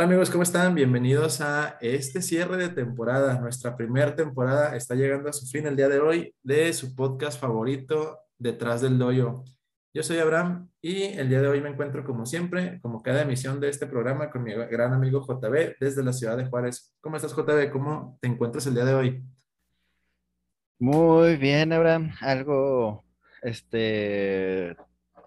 [0.00, 0.74] Hola amigos, ¿cómo están?
[0.74, 3.38] Bienvenidos a este cierre de temporada.
[3.38, 7.38] Nuestra primera temporada está llegando a su fin el día de hoy de su podcast
[7.38, 9.44] favorito, Detrás del Doyo.
[9.92, 13.60] Yo soy Abraham y el día de hoy me encuentro como siempre, como cada emisión
[13.60, 16.94] de este programa, con mi gran amigo JB desde la ciudad de Juárez.
[17.02, 17.70] ¿Cómo estás JB?
[17.70, 19.22] ¿Cómo te encuentras el día de hoy?
[20.78, 22.12] Muy bien, Abraham.
[22.22, 23.04] Algo,
[23.42, 24.74] este,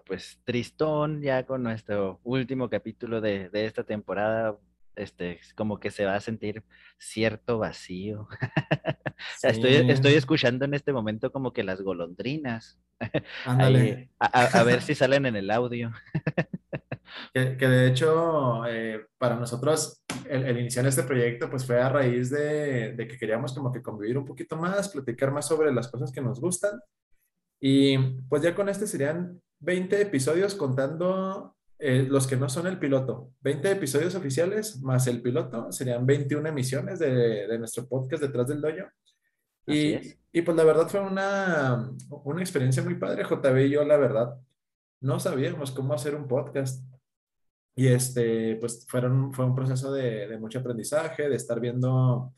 [0.06, 4.56] pues tristón ya con nuestro último capítulo de, esta temporada.
[4.96, 6.62] Este, como que se va a sentir
[6.98, 8.28] cierto vacío.
[9.42, 12.78] estoy, estoy escuchando en este momento como que las golondrinas.
[13.44, 15.90] Ahí, a, ver si salen en el audio.
[17.32, 22.92] que, de hecho, eh, para nosotros, el, iniciar este proyecto, pues fue a raíz de,
[22.92, 26.20] de, que queríamos como que convivir un poquito más, platicar más sobre las cosas que
[26.20, 26.80] nos gustan.
[27.66, 27.96] Y
[28.28, 33.30] pues ya con este serían 20 episodios contando eh, los que no son el piloto.
[33.40, 38.60] 20 episodios oficiales más el piloto serían 21 emisiones de, de nuestro podcast detrás del
[38.60, 38.90] dojo.
[39.66, 39.96] Y,
[40.30, 43.24] y, pues la verdad fue una, una experiencia muy padre.
[43.24, 44.38] JB y yo, la verdad,
[45.00, 46.84] no sabíamos cómo hacer un podcast.
[47.74, 52.34] Y este, pues fueron, fue un proceso de, de mucho aprendizaje, de estar viendo,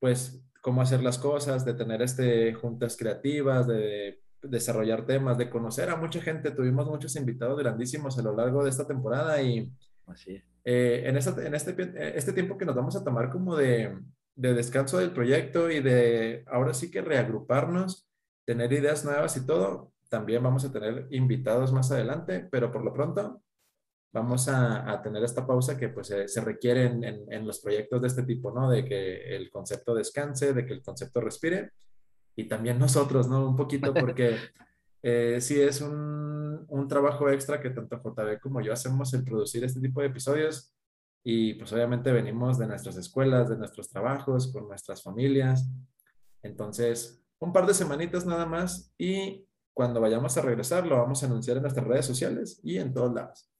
[0.00, 5.90] pues, cómo hacer las cosas, de tener este, juntas creativas, de desarrollar temas, de conocer
[5.90, 6.50] a mucha gente.
[6.50, 9.70] Tuvimos muchos invitados grandísimos a lo largo de esta temporada y
[10.06, 13.96] Así eh, en, en este, este tiempo que nos vamos a tomar como de,
[14.34, 18.08] de, descanso del proyecto y de ahora sí que reagruparnos,
[18.44, 22.92] tener ideas nuevas y todo, también vamos a tener invitados más adelante, pero por lo
[22.92, 23.40] pronto
[24.12, 28.08] vamos a, a tener esta pausa que pues se, requiere en, en los proyectos de
[28.08, 28.68] este tipo, ¿no?
[28.68, 31.70] De que el concepto descanse, de que el concepto respire
[32.36, 33.48] y también nosotros, ¿no?
[33.48, 34.36] Un poquito porque
[35.02, 39.64] eh, sí es un, un, trabajo extra que tanto JB como yo hacemos el producir
[39.64, 40.74] este tipo de episodios
[41.24, 45.68] y pues obviamente venimos de nuestras escuelas, de nuestros trabajos, con nuestras familias.
[46.42, 49.44] Entonces, un par de semanitas nada más y
[49.74, 53.12] cuando vayamos a regresar lo vamos a anunciar en nuestras redes sociales y en todos
[53.12, 53.50] lados.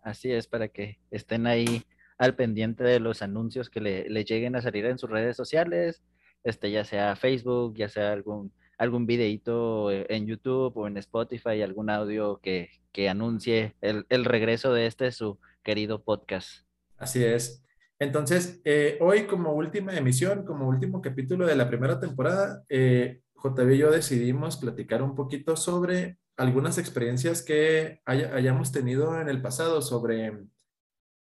[0.00, 1.84] Así es, para que estén ahí
[2.18, 6.02] al pendiente de los anuncios que le, le lleguen a salir en sus redes sociales
[6.44, 11.62] este, ya sea Facebook, ya sea algún, algún videíto eh, en YouTube o en Spotify,
[11.62, 16.64] algún audio que, que anuncie el, el, regreso de este su querido podcast.
[16.98, 17.64] Así es.
[17.98, 23.76] Entonces, eh, hoy como última emisión, como último capítulo de la primera temporada, eh, y
[23.76, 30.32] yo decidimos platicar un poquito sobre algunas experiencias que hayamos tenido en el pasado, sobre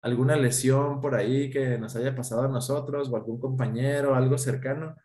[0.02, 4.96] alguna lesión por ahí que nos haya pasado a nosotros o algún compañero, algo cercano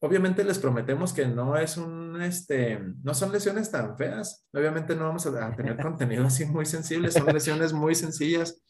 [0.00, 4.46] obviamente les prometemos que no es un, este, no son lesiones tan feas.
[4.52, 8.62] Obviamente no vamos a, tener contenido así muy sensible, son lesiones muy sencillas.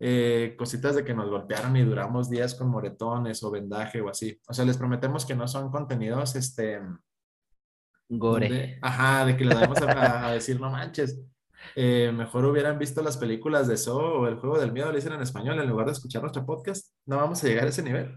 [0.00, 4.40] Eh, cositas de que nos golpearon y duramos días con moretones o vendaje o así.
[4.46, 6.80] O sea, les prometemos que no son contenidos, este...
[8.10, 8.78] Gore.
[8.80, 11.20] ajá, de que les vamos a, decir, no manches.
[11.74, 15.12] Eh, mejor hubieran visto las películas de So o El Juego del Miedo, lo dicen
[15.12, 16.94] en español, en lugar de escuchar nuestro podcast.
[17.04, 18.16] No vamos a llegar a ese nivel.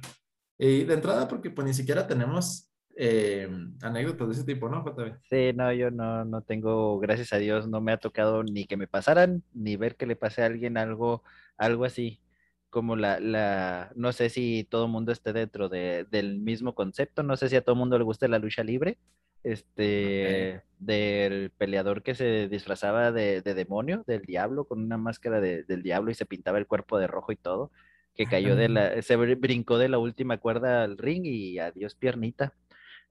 [0.63, 3.49] Y de entrada, porque pues ni siquiera tenemos eh,
[3.81, 5.17] anécdotas de ese tipo, ¿no, JB?
[5.27, 8.77] Sí, no, yo no, no tengo, gracias a Dios, no me ha tocado ni que
[8.77, 11.23] me pasaran, ni ver que le pase a alguien algo,
[11.57, 12.21] algo así,
[12.69, 17.23] como la, la, no sé si todo el mundo esté dentro de, del mismo concepto,
[17.23, 18.99] no sé si a todo el mundo le gusta la lucha libre,
[19.43, 25.63] este, del peleador que se disfrazaba de, de, demonio, del diablo, con una máscara de,
[25.63, 27.71] del diablo y se pintaba el cuerpo de rojo y todo
[28.15, 32.53] que cayó de la, se brincó de la última cuerda al ring y adiós piernita,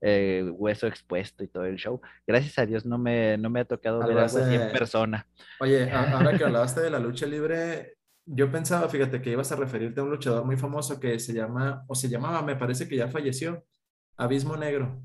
[0.01, 2.01] eh, hueso expuesto y todo el show.
[2.27, 5.27] Gracias a Dios no me, no me ha tocado ver algo así en persona.
[5.61, 10.01] Oye, ahora que hablaste de la lucha libre, yo pensaba, fíjate, que ibas a referirte
[10.01, 13.09] a un luchador muy famoso que se llama, o se llamaba, me parece que ya
[13.09, 13.65] falleció,
[14.17, 15.03] Abismo Negro.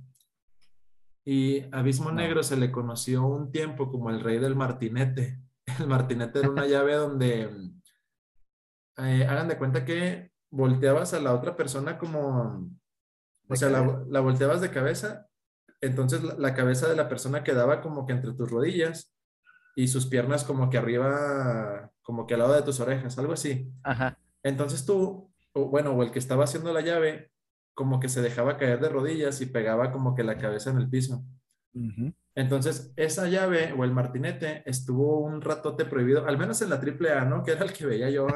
[1.25, 5.39] Y Abismo Negro se le conoció un tiempo como el rey del martinete.
[5.79, 7.49] El martinete era una llave donde
[8.97, 12.69] eh, hagan de cuenta que volteabas a la otra persona como,
[13.47, 15.27] o sea, la, volteabas de cabeza,
[15.81, 19.13] entonces la, cabeza de la persona quedaba como que entre tus rodillas
[19.75, 23.71] y sus piernas como que arriba, como que al lado de tus orejas, algo así.
[23.83, 24.17] Ajá.
[24.43, 27.31] Entonces tú, o bueno, o el que estaba haciendo la llave,
[27.73, 30.89] como que se dejaba caer de rodillas y pegaba como que la cabeza en el
[30.89, 31.25] piso.
[32.35, 37.25] Entonces, esa llave o el martinete estuvo un ratote prohibido, al menos en la AAA,
[37.25, 37.43] ¿no?
[37.45, 38.27] Que era el que veía yo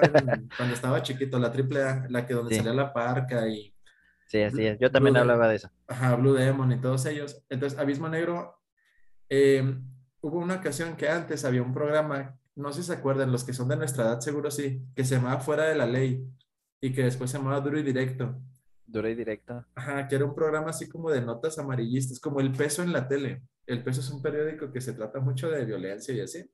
[0.58, 3.74] cuando estaba chiquito, la AAA, la que donde salía la parca y...
[4.28, 4.78] Sí, así es.
[4.80, 5.70] Yo también hablaba de eso.
[5.88, 7.44] Ajá, Blue Demon y todos ellos.
[7.50, 8.62] Entonces, Abismo Negro,
[9.28, 9.84] em,
[10.22, 13.54] hubo una ocasión que antes había un programa, no sé si se acuerdan, los que
[13.54, 16.26] son de nuestra edad seguro sí, que se llamaba Fuera de la Ley.
[16.82, 18.40] y que después se llamaba Duro y Directo.
[18.92, 19.66] Duro y Directo.
[19.76, 23.08] Ajá, que era un programa así como de notas amarillistas, como El Peso en la
[23.08, 23.44] tele.
[23.66, 26.50] El Peso es un periódico que se trata mucho de violencia y así.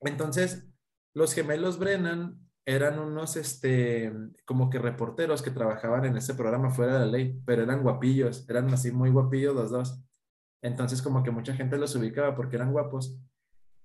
[0.00, 0.66] Entonces,
[1.14, 4.12] los gemelos Brennan eran unos, este,
[4.46, 8.48] como que reporteros que trabajaban en ese programa fuera de la ley, pero eran guapillos,
[8.48, 10.02] eran así muy guapillos los dos.
[10.62, 13.18] Entonces, como que mucha gente los ubicaba porque eran guapos.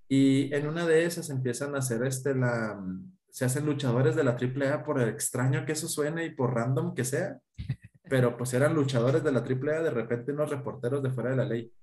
[0.08, 2.82] Y en una de esas empiezan a hacer este, la,
[3.32, 7.06] se hacen luchadores de la AAA por extraño que eso suene y por random que
[7.06, 7.40] sea,
[8.10, 11.46] pero pues eran luchadores de la AAA, de repente unos reporteros de fuera de la
[11.46, 11.74] ley.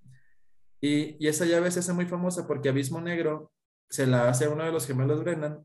[0.81, 3.53] Y, y esa llave se hace muy famosa porque Abismo Negro
[3.89, 5.65] se la hace uno de los gemelos Brennan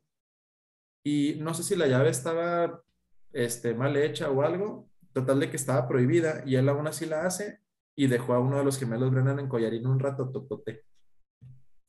[1.04, 2.82] y no sé si la llave estaba
[3.34, 7.26] este, mal hecha o algo, total de que estaba prohibida y él aún así la
[7.26, 7.60] hace
[7.96, 10.84] y dejó a uno de los gemelos Brennan en collarín un rato totote.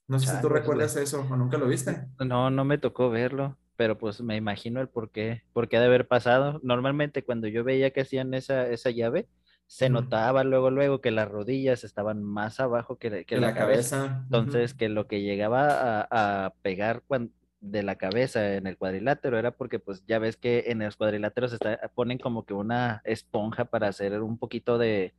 [0.08, 2.06] No sé si tú recuerdas eso o nunca lo viste.
[2.18, 5.80] No, no me tocó verlo, pero pues me imagino el por qué, por qué ha
[5.80, 6.60] de haber pasado.
[6.62, 9.28] Normalmente cuando yo veía que hacían esa, esa llave,
[9.66, 14.22] se notaba luego, luego que las rodillas estaban más abajo que, que la, cabeza.
[14.24, 17.32] Entonces, que lo que llegaba a, a pegar cuando,
[17.62, 21.52] de la cabeza en el cuadrilátero era porque pues ya ves que en los cuadriláteros
[21.52, 25.14] está, ponen como que una esponja para hacer un poquito de...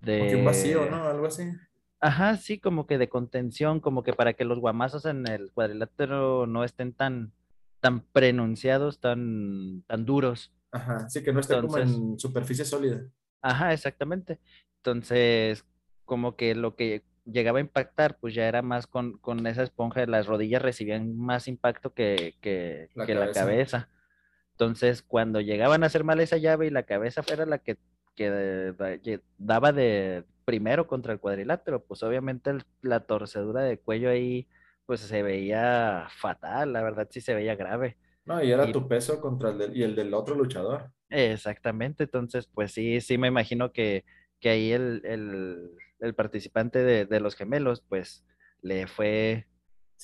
[0.00, 0.36] de...
[0.36, 1.08] un vacío, ¿no?
[1.08, 1.50] Algo así.
[2.00, 6.46] Ajá, sí, como que de contención, como que para que los guamazos en el cuadrilátero
[6.46, 7.32] no estén tan,
[7.82, 10.52] tan prenunciados, tan, tan duros.
[10.70, 13.02] Ajá, sí, que no estén como en superficie sólida.
[13.42, 14.38] Ajá, exactamente.
[14.76, 15.66] Entonces,
[16.04, 20.06] como que lo que llegaba a impactar, pues ya era más con, con esa esponja,
[20.06, 23.26] las rodillas recibían más impacto que, que, la, que cabeza.
[23.26, 23.88] la, cabeza.
[24.52, 27.78] Entonces, cuando llegaban a hacer mal esa llave y la cabeza fuera la que,
[28.14, 34.46] que daba de primero contra el cuadrilátero, pues obviamente la torcedura de cuello ahí,
[34.86, 37.96] pues se veía fatal, la verdad sí se veía grave.
[38.24, 40.92] No, y era tu peso contra el del, y el del otro luchador.
[41.08, 44.04] Exactamente, entonces, pues sí, sí me imagino que,
[44.38, 45.70] que ahí el, el
[46.02, 48.24] el participante de, los gemelos, pues
[48.60, 49.46] le fue,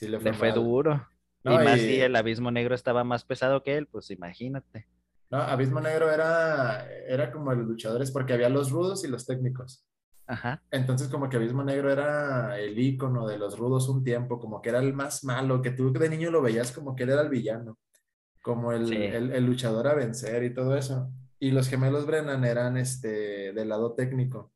[0.01, 1.07] le fue, duro.
[1.45, 4.87] y más si el abismo negro estaba más pesado que él, pues imagínate.
[5.31, 9.85] No, Abismo Negro era, era como los luchadores porque había los rudos y los técnicos.
[10.29, 10.63] Ajá.
[10.71, 14.69] Entonces como que Abismo Negro era el ícono de los rudos un tiempo, como que
[14.69, 17.31] era el más malo, que tú de niño lo veías como que él era el
[17.31, 17.79] villano,
[18.43, 21.11] como el, el, el luchador a vencer y todo eso.
[21.41, 24.53] Y los gemelos Brennan eran este, del lado técnico.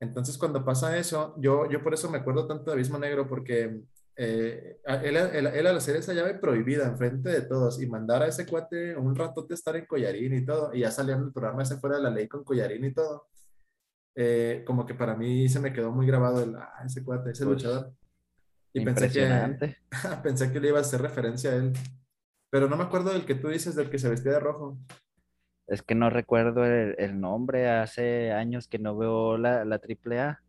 [0.00, 3.82] Entonces, cuando pasa eso, yo, yo por eso me acuerdo tanto de Abismo Negro, porque
[4.16, 8.46] eh, él, él, al hacer esa llave prohibida enfrente de todos y mandar a ese
[8.46, 11.76] cuate un ratote estar en collarín y todo, y ya salía en el programa ese
[11.76, 13.28] fuera de la ley con collarín y todo,
[14.14, 17.44] eh, como que para mí se me quedó muy grabado el, ah, ese cuate, ese
[17.44, 17.92] luchador.
[18.72, 19.76] Y pensé que,
[20.22, 21.72] pensé que le iba a hacer referencia a él.
[22.50, 24.78] Pero no me acuerdo del que tú dices, del que se vestía de rojo.
[25.66, 30.40] Es que no recuerdo el, nombre, hace años que no veo la, la AAA.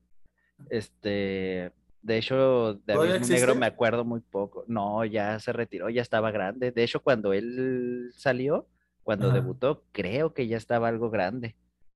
[0.70, 1.72] Este,
[2.02, 4.66] de hecho, de Negro me acuerdo muy poco.
[4.68, 6.72] No, ya se retiró, ya estaba grande.
[6.72, 8.68] De hecho, cuando él salió,
[9.04, 11.56] cuando debutó, creo que ya estaba algo grande.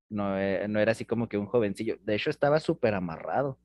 [0.09, 1.97] No, eh, no era así como que un jovencillo.
[2.03, 3.59] De hecho, estaba súper amarrado.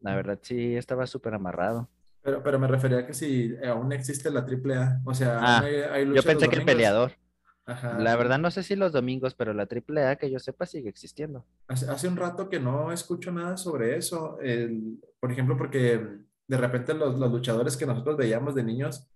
[0.00, 1.88] La verdad, sí, estaba súper amarrado.
[2.22, 5.02] Pero, pero me refería a que si aún existe la AAA.
[5.04, 7.12] O sea, ah, hay, yo pensé que el peleador.
[7.66, 11.46] La verdad no sé si los domingos, pero la AAA que yo sepa sigue existiendo.
[11.68, 14.38] Hace, un rato que no escucho nada sobre eso.
[15.18, 19.08] por ejemplo, porque de repente los, luchadores que nosotros veíamos de niños,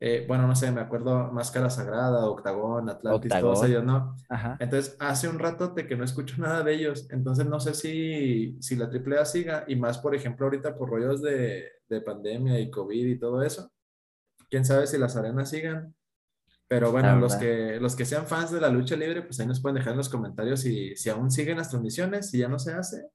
[0.00, 4.16] eh, bueno, no sé, me acuerdo Máscara Sagrada, Octagón, Atlantis, todos ellos, ¿no?
[4.58, 7.06] Entonces, hace un rato que no escucho nada de ellos.
[7.10, 11.20] Entonces, no sé si, si la AAA siga y más, por ejemplo, ahorita por rollos
[11.20, 13.70] de, de pandemia y COVID y todo eso.
[14.48, 15.94] Quién sabe si las arenas sigan
[16.70, 19.60] pero bueno, los que, los que sean fans de la lucha libre, pues ahí nos
[19.60, 22.72] pueden dejar en los comentarios si, si aún siguen las transmisiones, si ya no se
[22.72, 23.08] hace,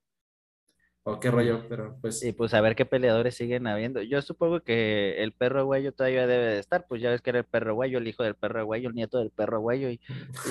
[1.08, 2.24] o qué rollo, pero pues...
[2.24, 4.02] Y pues a ver qué peleadores siguen habiendo.
[4.02, 7.38] Yo supongo que el perro aguayo todavía debe de estar, pues ya ves que era
[7.38, 10.02] el perro aguayo, el hijo del perro aguayo, el nieto del perro aguayo, y,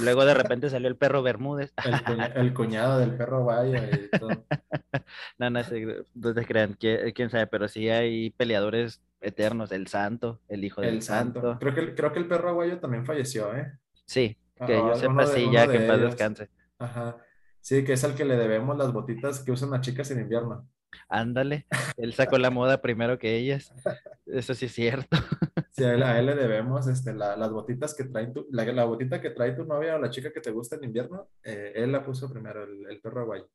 [0.00, 1.72] luego de repente salió el perro Bermúdez.
[2.36, 4.28] El, cuñado del perro aguayo y todo.
[5.38, 5.60] no, no,
[6.14, 11.02] no te crean, quién sabe, pero sí hay peleadores eternos, el santo, el hijo del
[11.02, 11.58] santo.
[11.58, 13.72] Creo, que, creo que el perro aguayo también falleció, ¿eh?
[14.06, 16.48] Sí, que yo sepa, sí, ya que en paz descanse.
[16.78, 17.16] Ajá.
[17.64, 20.68] Sí, que es al que le debemos las botitas que usan las chicas en invierno.
[21.08, 21.66] Ándale,
[21.96, 23.72] él sacó la moda primero que ellas.
[24.26, 25.16] Eso sí es cierto.
[25.70, 29.52] Sí, a él, le debemos este, las botitas que trae tu, la, botita que trae
[29.52, 32.64] tu novia o la chica que te gusta en invierno, eh, él la puso primero,
[32.64, 33.48] el, el perro aguayo.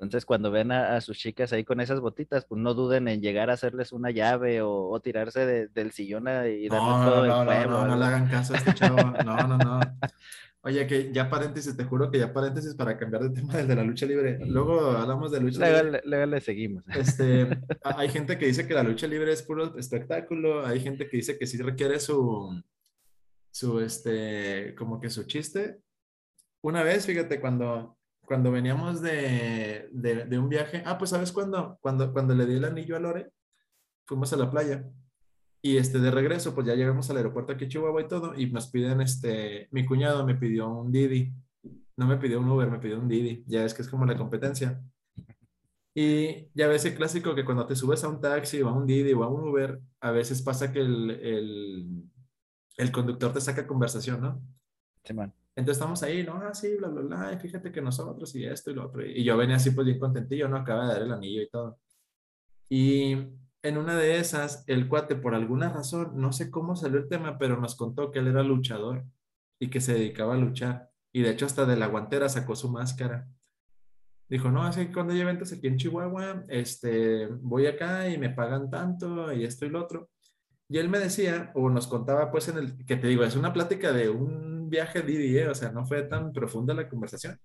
[0.00, 3.50] Entonces, cuando ven a, sus chicas ahí con esas botitas, pues no duden en llegar
[3.50, 7.80] a hacerles una llave o, tirarse del sillón y darle no, todo no, el no,
[7.80, 8.98] no, no, le hagan caso a este chavo.
[9.24, 9.80] No, no, no.
[10.62, 13.84] Oye, que ya paréntesis, te juro que ya paréntesis para cambiar de tema desde la
[13.84, 14.38] lucha libre.
[14.44, 16.00] Luego hablamos de lucha libre.
[16.04, 16.84] Luego le seguimos.
[16.88, 17.48] Este,
[17.84, 21.38] hay gente que dice que la lucha libre es puro espectáculo, hay gente que dice
[21.38, 22.60] que sí requiere su,
[23.50, 25.80] su, este, como que su chiste.
[26.60, 27.98] Una vez, fíjate, cuando
[28.28, 32.64] cuando veníamos de, de, un viaje, ah, pues sabes cuándo, cuando, cuando le di el
[32.66, 33.32] anillo a Lore,
[34.06, 34.84] fuimos a la playa
[35.60, 38.50] y este de regreso, pues ya llegamos al aeropuerto aquí en Chihuahua y todo, y
[38.50, 41.32] nos piden, este, mi cuñado me pidió un Didi,
[41.96, 44.16] no me pidió un Uber, me pidió un Didi, ya es que es como la
[44.16, 44.80] competencia.
[45.94, 48.86] Y ya ves el clásico que cuando te subes a un taxi o a un
[48.86, 52.04] Didi o a un Uber, a veces pasa que el, el,
[52.76, 54.40] el conductor te saca conversación, ¿no?
[55.02, 55.34] Sí, man.
[55.56, 58.70] Entonces estamos ahí, no, ah, sí, bla, bla, bla, y fíjate que nosotros y esto
[58.70, 59.04] y lo otro.
[59.04, 60.58] Y yo venía así pues bien contentillo, ¿no?
[60.58, 61.80] Acaba de dar el anillo y todo.
[62.68, 63.16] Y
[63.62, 67.38] en una de esas, el cuate, por alguna razón, no sé cómo salió el tema,
[67.38, 69.04] pero nos contó que él era luchador
[69.58, 70.90] y que se dedicaba a luchar.
[71.12, 73.28] Y de hecho hasta de la guantera sacó su máscara.
[74.28, 78.30] Dijo, no, así que cuando hay eventos aquí en Chihuahua, este, voy acá y me
[78.30, 80.10] pagan tanto y esto y lo otro.
[80.68, 83.54] Y él me decía, o nos contaba pues en el, que te digo, es una
[83.54, 85.48] plática de un viaje Didi, ¿eh?
[85.48, 87.38] o sea, no fue tan profunda la conversación,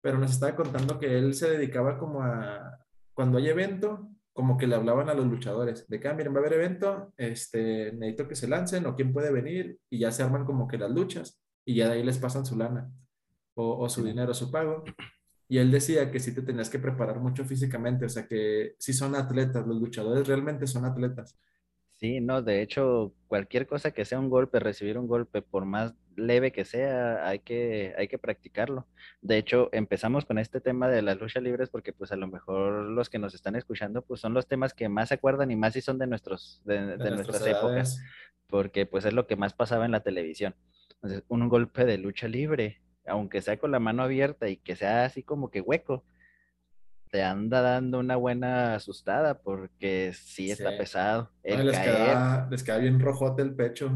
[0.00, 2.78] pero nos estaba contando que él se dedicaba como a,
[3.12, 4.08] cuando hay evento,
[4.40, 7.12] como que le hablaban a los luchadores, de que, ah, miren, va a haber evento,
[7.18, 10.78] este, necesito que se lancen o quién puede venir, y ya se arman como que
[10.78, 12.90] las luchas, y ya de ahí les pasan su lana,
[13.52, 14.82] o, o su dinero, su pago.
[15.46, 18.94] Y él decía que sí te tenías que preparar mucho físicamente, o sea que sí
[18.94, 21.38] son atletas, los luchadores realmente son atletas.
[22.00, 25.92] Sí, no, de hecho, cualquier cosa que sea un golpe, recibir un golpe, por más
[26.16, 28.86] leve que sea, hay que, hay que practicarlo.
[29.20, 32.84] De hecho, empezamos con este tema de las luchas libres porque pues a lo mejor
[32.84, 35.74] los que nos están escuchando pues son los temas que más se acuerdan y más
[35.74, 38.02] si son de, nuestros, de, nuestras épocas,
[38.46, 40.54] porque pues es lo que más pasaba en la televisión.
[40.94, 45.04] Entonces, un golpe de lucha libre, aunque sea con la mano abierta y que sea
[45.04, 46.02] así como que hueco,
[47.10, 51.30] te anda dando una buena asustada porque sí está pesado.
[51.42, 53.90] Les, Queda, les, Queda, bien rojote el pecho.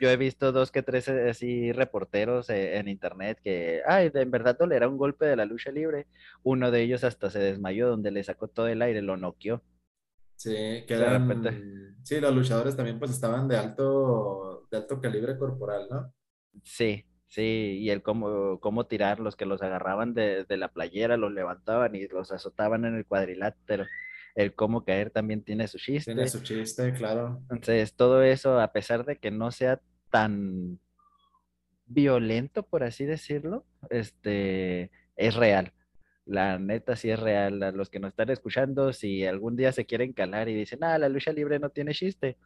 [0.00, 4.30] Yo he visto dos que tres eh, así reporteros eh, en internet que, ay, en
[4.30, 6.06] verdad tolera un golpe de la lucha libre.
[6.42, 9.62] Uno de ellos hasta se desmayó donde le sacó todo el aire, lo noqueó.
[10.34, 16.12] Sí, que Sí, los luchadores también pues estaban de alto, de alto calibre corporal, ¿no?
[16.64, 21.32] Sí, Sí, y el cómo, cómo tirar, los que los agarraban de, la playera, los
[21.32, 23.86] levantaban y los azotaban en el cuadrilátero.
[24.36, 26.14] El cómo caer también tiene su chiste.
[26.14, 27.42] Tiene su chiste, claro.
[27.50, 29.80] Entonces, todo eso, a pesar de que no sea
[30.12, 30.78] tan
[31.86, 35.72] violento, por así decirlo, este, es real.
[36.26, 37.58] La neta sí es real.
[37.74, 41.08] los que nos están escuchando, si algún día se quieren calar y dicen, ah, la
[41.08, 42.36] lucha libre no tiene chiste,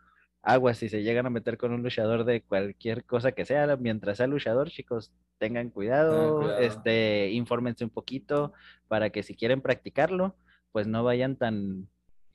[0.42, 4.18] aguas si se llegan a meter con un luchador de cualquier cosa que sea, mientras
[4.18, 8.52] sea luchador, chicos, tengan cuidado, este, infórmense un poquito
[8.88, 10.36] para que si quieren practicarlo,
[10.72, 11.88] pues no vayan tan,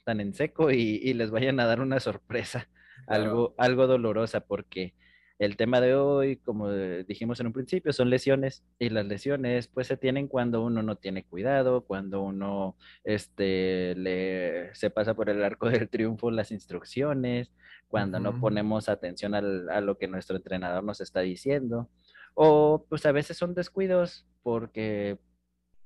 [0.04, 2.70] tan en seco y, les vayan a dar una sorpresa,
[3.08, 4.94] algo, algo dolorosa, porque
[5.40, 9.88] el tema de hoy, como dijimos en un principio, son lesiones y las lesiones pues
[9.88, 15.44] se tienen cuando uno no tiene cuidado, cuando uno este, le, se pasa por el
[15.44, 17.52] arco del triunfo las instrucciones,
[17.88, 21.90] cuando no ponemos atención al, a lo que nuestro entrenador nos está diciendo.
[22.34, 25.20] O pues a veces son descuidos porque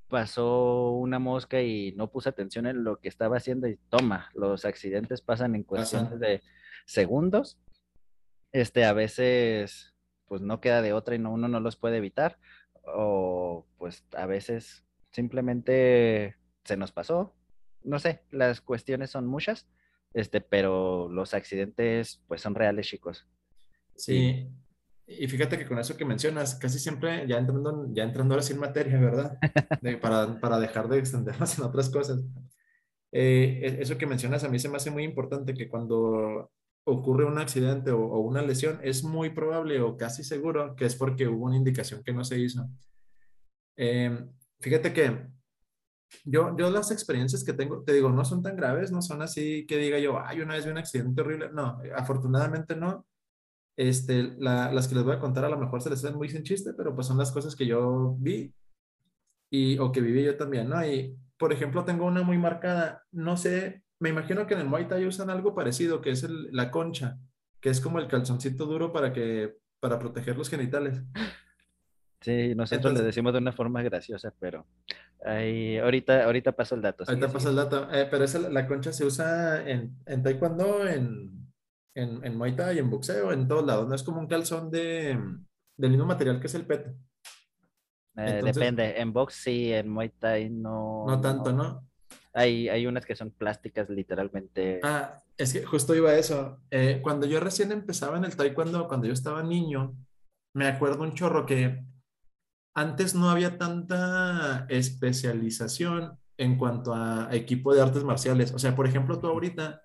[0.08, 4.64] pasó una mosca y no puse atención en lo que estaba haciendo y toma, los
[4.66, 6.42] accidentes pasan en cuestiones de
[6.86, 7.58] segundos.
[8.52, 9.94] Este, a veces
[10.28, 12.40] pues no queda de otra y no, uno no los puede evitar.
[12.84, 17.36] O pues a veces simplemente se nos pasó.
[17.84, 19.68] No sé, las cuestiones son muchas
[20.14, 23.28] este, pero los accidentes pues son reales, chicos.
[23.96, 24.50] Sí.
[25.06, 28.60] Y fíjate que con eso que mencionas, casi siempre, ya entrando, ya entrando ahora sin
[28.60, 29.38] materia, ¿verdad?
[30.02, 32.20] para, para, dejar de extendernos en otras cosas.
[33.12, 36.52] Eh, e, eso que mencionas a mí se me hace muy importante que cuando
[36.88, 41.28] ocurre un accidente o, una lesión, es muy probable o casi seguro que es porque
[41.28, 42.68] hubo una indicación que no se hizo.
[43.76, 44.26] Eh,
[44.62, 45.28] fíjate que
[46.24, 49.66] yo, yo las experiencias que tengo, te digo, no son tan graves, no son así
[49.68, 51.50] que diga yo, ay, una vez vi un accidente horrible.
[51.52, 53.06] No, afortunadamente no.
[53.76, 56.44] Este, las que les voy a contar a lo mejor se les hacen muy sin
[56.44, 58.54] chiste, pero pues son las cosas que yo vi
[59.52, 60.84] y, o que viví yo también, ¿no?
[60.86, 64.88] Y, por ejemplo, tengo una muy marcada, no sé, me imagino que en el Muay
[64.88, 67.18] Thai usan algo parecido, que es el, la concha,
[67.60, 71.02] que es como el calzoncito duro para que, para proteger los genitales.
[72.22, 74.66] Sí, nosotros le decimos de una forma graciosa, pero
[75.24, 77.04] ahí, ahorita, ahorita paso el dato.
[77.08, 77.88] Ahorita paso el dato.
[77.92, 81.48] Eh, pero esa, la concha se usa en, en taekwondo, en,
[81.96, 83.88] en, en Muay Thai, en boxeo, en todos lados.
[83.88, 85.18] No es como un calzón de,
[85.78, 86.92] del mismo material que es el peto.
[88.16, 91.06] Eh, depende, en box sí, en Muay Thai no.
[91.08, 91.88] No tanto, ¿no?
[92.34, 94.80] Hay, hay unas que son plásticas, literalmente.
[94.84, 96.60] Ah, es que justo iba a eso.
[96.72, 99.96] Eh, cuando yo recién empezaba en el taekwondo, cuando yo estaba niño,
[100.54, 101.84] me acuerdo un chorro que
[102.76, 108.54] antes no había tanta especialización en cuanto a equipo de artes marciales.
[108.54, 109.82] O sea, por ejemplo, tú ahorita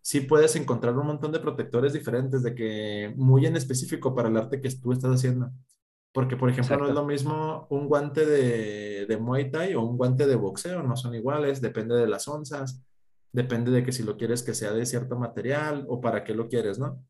[0.00, 4.36] sí puedes encontrar un montón de protectores diferentes de que muy en específico para el
[4.36, 5.50] arte que tú estás haciendo.
[6.16, 9.98] Porque, por ejemplo, no es lo mismo un guante de, de Muay Thai o un
[9.98, 12.82] guante de boxeo, no son iguales, depende de las onzas,
[13.32, 16.48] depende de que si lo quieres que sea de cierto material o para qué lo
[16.48, 17.04] quieres, ¿no?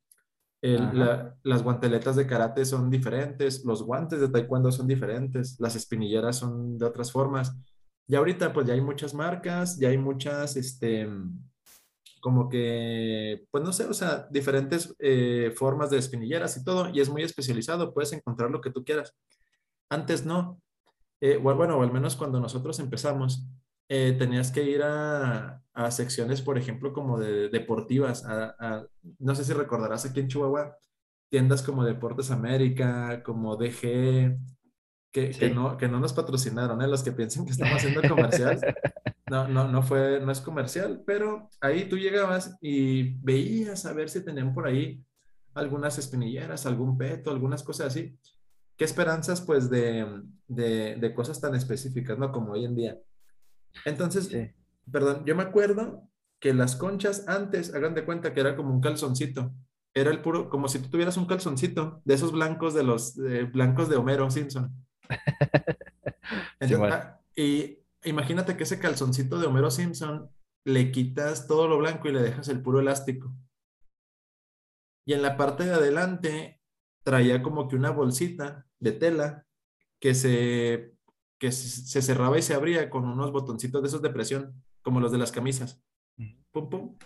[0.61, 6.77] las guanteletas de karate son diferentes, los guantes de taekwondo son diferentes, las espinilleras son
[6.77, 7.57] de otras formas.
[8.09, 11.09] Y ahorita pues ya hay muchas marcas, ya hay muchas, este,
[12.27, 16.99] como que, pues no sé, o sea, diferentes eh, formas de espinilleras y todo, y
[16.99, 19.15] es muy especializado, puedes encontrar lo que tú quieras.
[19.89, 20.61] Antes no.
[21.21, 23.47] Eh, bueno, o al menos cuando nosotros empezamos,
[23.89, 28.25] eh, tenías que ir a, a, secciones, por ejemplo, como de deportivas.
[29.21, 30.77] no sé si recordarás aquí en Chihuahua,
[31.29, 34.37] tiendas como Deportes América, como DG,
[35.13, 36.89] que, que, no, que no nos patrocinaron, ¿eh?
[36.89, 38.59] los que piensen que estamos haciendo comercial.
[39.29, 44.09] No, no, no fue, no es comercial, pero ahí tú llegabas y veías a ver
[44.09, 45.05] si tenían por ahí
[45.55, 48.17] algunas espinilleras, algún peto, algunas cosas así.
[48.77, 52.31] ¿Qué esperanzas, pues, de, de, de cosas tan específicas, ¿no?
[52.31, 52.99] Como hoy en día.
[53.85, 54.31] Entonces,
[54.91, 58.81] perdón, yo me acuerdo que las conchas antes, hagan de cuenta que era como un
[58.81, 59.53] calzoncito.
[59.95, 63.17] Era el puro, como si tú tuvieras un calzoncito de esos blancos de los
[63.53, 64.73] blancos de Homero Simpson.
[66.59, 70.31] Ah, y imagínate que ese calzoncito de Homero Simpson
[70.65, 73.33] le quitas todo lo blanco y le dejas el puro elástico.
[75.07, 76.61] Y en la parte de adelante
[77.05, 79.47] traía como que una bolsita de tela
[80.01, 80.97] que se
[81.39, 85.13] que se cerraba y se abría con unos botoncitos de esos de presión, como los
[85.13, 85.83] de las camisas.
[86.51, 86.99] Pum, pum.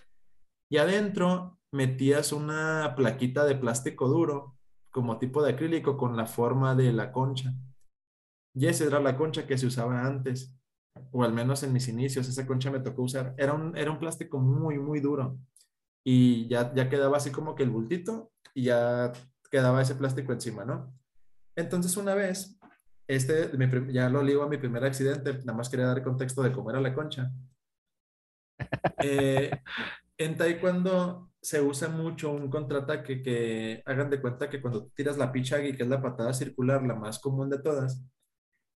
[0.71, 4.57] Y adentro metías una plaquita de plástico duro,
[4.91, 7.53] como tipo de acrílico, con la forma de la concha.
[8.55, 10.57] Y esa era la concha que se usaba antes,
[11.13, 13.35] o al menos en mis inicios, esa concha me tocó usar.
[13.37, 15.39] Era un, era un plástico muy, muy duro.
[16.05, 19.13] Y ya, ya quedaba así como que el bultito y ya
[19.51, 20.93] quedaba ese plástico encima, ¿no?
[21.57, 22.59] Entonces una vez
[23.11, 23.51] este,
[23.93, 26.81] ya lo ligo a mi primer accidente, nada más quería dar contexto de cómo era
[26.81, 27.31] la concha.
[29.03, 29.51] Eh,
[30.19, 35.33] en taekwondo se usa mucho un contraataque que hagan de cuenta que cuando tiras la
[35.33, 38.05] pichagi, que es la patada circular, la más común de todas,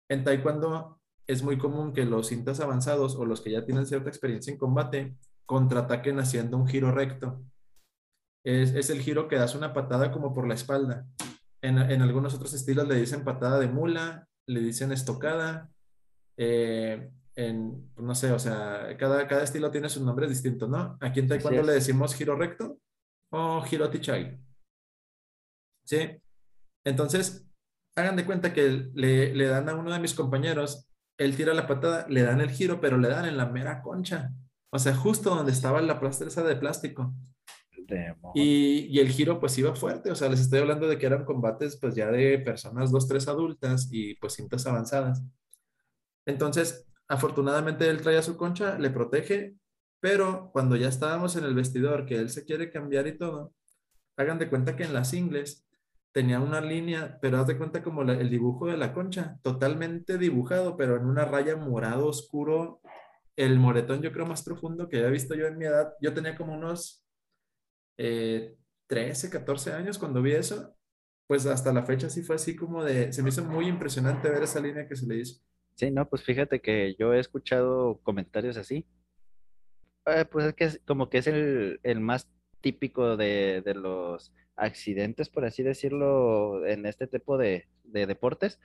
[0.09, 4.09] en taekwondo es muy común que los cintas avanzados o los que ya tienen cierta
[4.09, 7.43] experiencia en combate contraataquen haciendo un giro recto.
[8.45, 11.07] Es, es el giro que das una patada como por la espalda
[11.65, 15.71] en, algunos otros estilos le dicen patada de mula, le dicen estocada.
[16.37, 20.97] Eh, en, no sé, o sea, cada, cada estilo tiene sus nombres distintos, ¿no?
[21.01, 22.79] Aquí en Taekwondo le decimos giro recto
[23.33, 24.39] o giro tichai.
[25.87, 26.21] ¿Sí?
[26.85, 27.47] Entonces,
[27.97, 30.87] hagan de cuenta que le, le, dan a uno de mis compañeros,
[31.19, 34.33] él tira la patada, le dan el giro, pero le dan en la mera concha.
[34.71, 37.15] O sea, justo donde estaba la plastreza de plástico.
[38.35, 41.77] Y, el giro pues iba fuerte, o sea, les estoy hablando de que eran combates
[41.77, 45.23] pues ya de personas dos, tres adultas y pues cintas avanzadas.
[46.27, 49.55] Entonces, afortunadamente él traía su concha, le protege,
[50.01, 53.53] pero cuando ya estábamos en el vestidor, que él se quiere cambiar y todo,
[54.17, 55.67] hagan de cuenta que en las ingles
[56.15, 60.77] tenía una línea, pero haz de cuenta como el dibujo de la concha, totalmente dibujado,
[60.77, 62.81] pero en una raya morado oscuro,
[63.35, 65.93] el moretón yo creo más profundo que había visto yo en mi edad.
[66.01, 67.05] Yo tenía como unos
[67.97, 68.57] 13,
[69.27, 70.77] eh, 14 años cuando vi eso,
[71.27, 74.45] pues hasta la fecha sí fue así como de, se me hizo muy impresionante ver
[74.45, 75.43] esa línea que se le hizo.
[75.75, 78.87] Sí, no, pues fíjate que yo he escuchado comentarios así.
[80.07, 82.29] Eh, pues es que es, como que es el, más
[82.61, 88.61] típico de, los accidentes, por así decirlo, en este tipo de, deportes.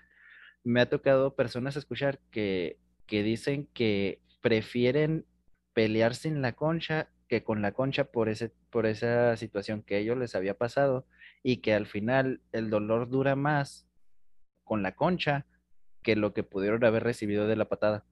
[0.63, 5.25] Me ha tocado personas escuchar que, que dicen que prefieren
[5.73, 10.17] pelear sin la concha que con la concha por, ese, por esa situación que ellos
[10.17, 11.05] les había pasado
[11.43, 13.87] y que al final el dolor dura más
[14.63, 15.45] con la concha
[16.01, 18.03] que lo que pudieron haber recibido de la patada.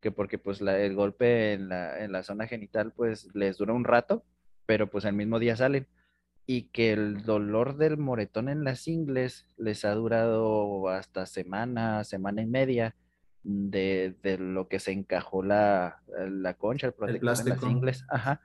[0.00, 3.84] Que porque pues el golpe en la, en la zona genital pues les dura un
[3.84, 4.24] rato,
[4.66, 5.86] pero pues el mismo día salen.
[6.50, 12.40] Y que el dolor del moretón en las ingles les ha durado hasta semana, semana
[12.40, 12.96] y media
[13.42, 18.06] de, de lo que se encajó la, la concha, el protector en las ingles.
[18.08, 18.40] Ajá.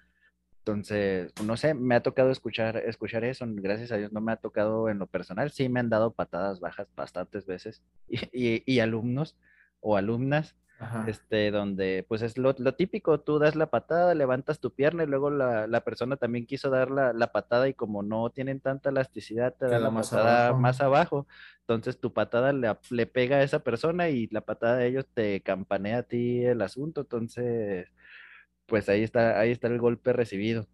[0.58, 4.36] Entonces, no sé, me ha tocado escuchar, escuchar eso, gracias a Dios no me ha
[4.36, 8.80] tocado en lo personal, sí me han dado patadas bajas bastantes veces y, y, y
[8.82, 9.38] alumnos
[9.80, 10.58] o alumnas
[11.08, 15.30] este, donde pues es lo, típico, tú das la patada, levantas tu pierna y luego
[15.30, 19.80] la, persona también quiso dar la, patada y como no tienen tanta elasticidad, te da
[19.80, 20.60] la más patada abajo.
[20.60, 21.28] más abajo.
[21.62, 25.42] Entonces tu patada le, le, pega a esa persona y la patada de ellos te
[25.42, 27.02] campanea a ti el asunto.
[27.02, 27.88] Entonces,
[28.66, 30.68] pues ahí está, ahí está el golpe recibido.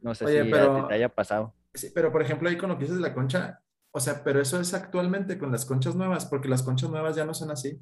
[0.00, 1.54] No sé si te haya pasado.
[1.74, 4.40] Sí, pero por ejemplo ahí con lo que dices de la concha, o sea, pero
[4.40, 7.80] eso es actualmente con las conchas nuevas, porque las conchas nuevas ya no son así.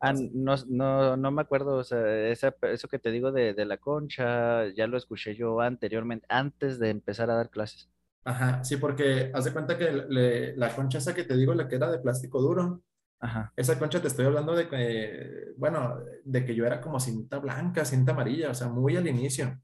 [0.00, 4.68] Ah, no, no, no me acuerdo, o sea, eso que te digo de, la concha,
[4.74, 7.88] ya lo escuché yo anteriormente, antes de empezar a dar clases.
[8.24, 11.76] Ajá, sí, porque haz de cuenta que la concha esa que te digo, la que
[11.76, 12.82] era de plástico duro,
[13.20, 13.52] Ajá.
[13.56, 17.84] esa concha te estoy hablando de que, bueno, de que yo era como cinta blanca,
[17.84, 19.60] cinta amarilla, o sea, muy al inicio.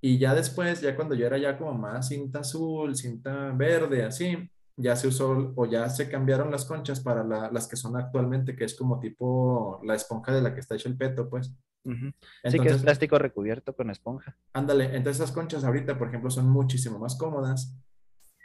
[0.00, 4.48] Y ya después, ya cuando yo era ya como más cinta azul, cinta verde, así,
[4.78, 8.64] ya se usó o ya se cambiaron las conchas para las que son actualmente, que
[8.64, 11.52] es como tipo la esponja de la que está hecho el peto, pues.
[11.84, 14.38] sí, que es plástico recubierto con esponja.
[14.52, 17.76] Ándale, entonces esas conchas ahorita, por ejemplo, son muchísimo más cómodas.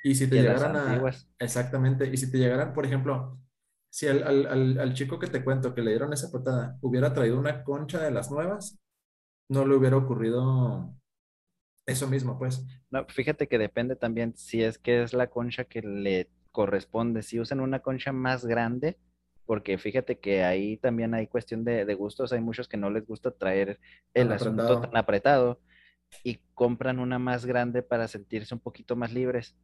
[0.04, 1.02] Y si te llegaran a...
[1.40, 3.40] Exactamente, y si te llegaran, por ejemplo,
[3.92, 7.40] si al, al, al, chico que te cuento que le dieron esa patada hubiera traído
[7.40, 8.80] una concha de las nuevas,
[9.50, 10.96] no le hubiera ocurrido
[11.86, 12.66] eso mismo, pues.
[12.90, 17.24] No, fíjate que depende también si es que es la concha que le corresponde.
[17.24, 18.98] Si usan una concha más grande,
[19.46, 22.32] porque fíjate que ahí también hay cuestión de, gustos.
[22.32, 23.80] Hay muchos que no les gusta traer
[24.14, 25.60] el asunto tan apretado
[26.24, 29.58] y compran una más grande para sentirse un poquito más libres.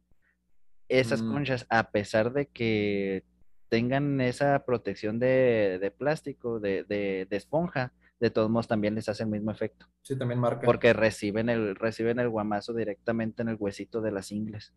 [0.88, 1.32] Esas mm.
[1.32, 3.24] conchas, a pesar de que
[3.68, 9.30] tengan esa protección de, plástico, de, de, esponja, de todos modos también les hace el
[9.30, 9.86] mismo efecto.
[10.02, 10.66] Sí, también marca.
[10.66, 14.74] Porque reciben el, reciben el guamazo directamente en el huesito de las ingles.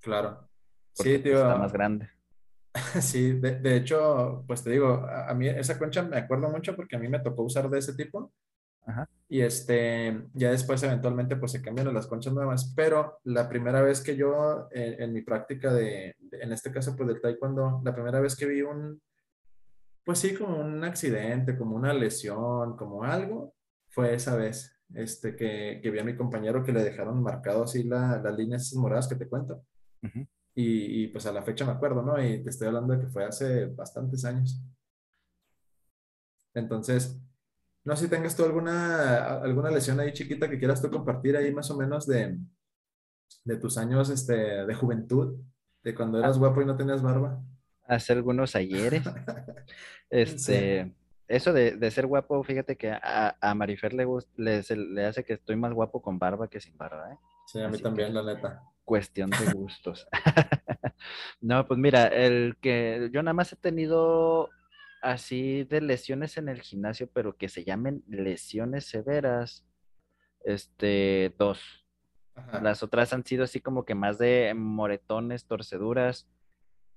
[0.00, 0.48] Claro.
[0.94, 1.36] sí, pues, tío.
[1.36, 2.08] Está más grande.
[3.00, 6.98] Sí, de, hecho, pues te digo, a, mí esa concha me acuerdo mucho porque a
[7.00, 8.32] mí me tocó usar de ese tipo.
[8.86, 9.08] Ajá.
[9.28, 14.00] Y este, ya después eventualmente pues se cambian las conchas nuevas, pero la primera vez
[14.02, 18.36] que yo en, mi práctica de, en este caso pues del taekwondo, la primera vez
[18.36, 19.00] que vi un,
[20.04, 23.54] pues sí, como un accidente, como una lesión, como algo,
[23.88, 27.84] fue esa vez este, que, que vi a mi compañero que le dejaron marcado así
[27.84, 29.64] la, las líneas moradas que te cuento.
[30.54, 32.22] y, y, pues a la fecha me acuerdo, ¿no?
[32.22, 34.60] Y te estoy hablando de que fue hace bastantes años.
[36.54, 37.20] Entonces,
[37.84, 41.52] no sé si tengas tú alguna, alguna lesión ahí chiquita que quieras tú compartir ahí
[41.52, 42.38] más o menos de,
[43.44, 44.34] de tus años este,
[44.66, 45.38] de juventud,
[45.82, 46.38] de cuando eras ah.
[46.40, 47.42] guapo y no tenías barba
[47.90, 49.02] hace algunos ayeres.
[50.12, 50.92] Este,
[51.28, 54.04] eso de, ser guapo, fíjate que a, a Marifer le,
[54.36, 57.16] le, hace que estoy más guapo con barba que sin barba, ¿eh?
[57.46, 58.60] Sí, a mí también, la neta.
[58.84, 60.08] Cuestión de gustos.
[61.40, 64.50] no, pues mira, el que yo nada más he tenido
[65.00, 69.64] así de lesiones en el gimnasio, pero que se llamen lesiones severas,
[70.42, 71.86] este, dos.
[72.60, 76.26] Las otras han sido así como que más de moretones, torceduras,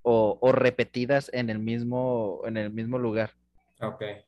[0.04, 3.32] o, repetidas en el mismo, en el mismo lugar.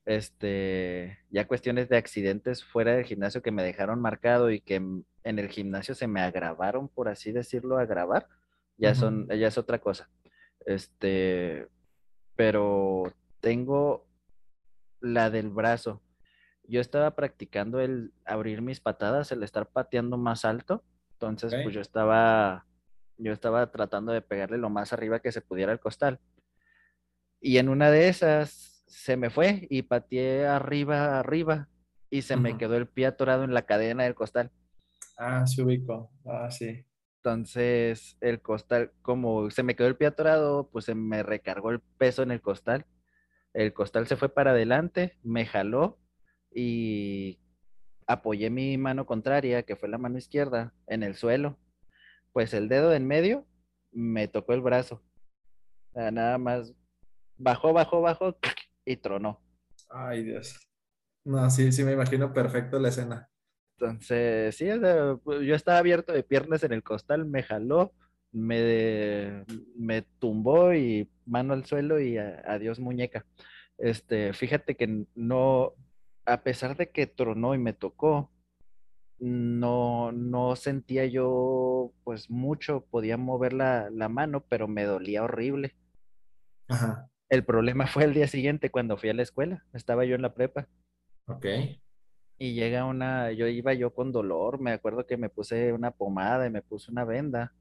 [0.05, 5.05] Este, ya cuestiones de accidentes fuera del gimnasio que me dejaron marcado y que en
[5.39, 8.27] el gimnasio se me agravaron, por así decirlo, agravar,
[8.77, 10.09] ya son, ya es otra cosa.
[10.65, 11.67] Este,
[12.35, 14.05] pero tengo
[14.99, 16.01] la del brazo.
[16.63, 20.83] Yo estaba practicando el abrir mis patadas, el estar pateando más alto.
[21.13, 22.65] Entonces, pues yo estaba
[23.17, 26.19] yo estaba tratando de pegarle lo más arriba que se pudiera al costal.
[27.39, 31.69] Y en una de esas se me fue y pateé arriba, arriba
[32.10, 34.51] y se me quedó el pie atorado en la cadena del costal.
[35.17, 36.12] Ah, se ubicó.
[36.25, 36.86] Ah, sí.
[37.17, 41.80] Entonces, el costal, como se me quedó el pie atorado, pues se me recargó el
[41.80, 42.86] peso en el costal.
[43.54, 45.97] El costal se fue para adelante, me jaló
[46.54, 47.39] y
[48.06, 51.58] apoyé mi mano contraria, que fue la mano izquierda, en el suelo
[52.35, 53.47] pues el dedo en medio
[53.93, 55.01] me tocó el brazo.
[55.93, 56.73] nada más
[57.37, 58.37] bajó, bajó, bajó
[58.85, 59.39] y tronó.
[59.89, 60.59] Ay, Dios.
[61.23, 63.29] No, sí, sí me imagino perfecto la escena.
[63.79, 64.67] Entonces, sí,
[65.23, 67.93] pues, yo estaba abierto de piernas en el costal, me jaló,
[68.33, 69.45] me,
[69.77, 73.25] me tumbó y mano al suelo y adiós muñeca.
[73.77, 75.71] Este, fíjate que no,
[76.25, 78.29] a pesar de que tronó y me tocó,
[79.25, 85.75] no, no sentía yo pues mucho, podía mover la, la mano, pero me dolía horrible.
[86.67, 87.09] Ajá.
[87.29, 90.35] El problema fue el día siguiente cuando fui a la escuela, estaba yo en la
[90.35, 90.67] prepa.
[91.27, 91.45] Ok.
[92.38, 96.45] Y llega una, yo iba yo con dolor, me acuerdo que me puse una pomada
[96.45, 97.55] y me puse una venda,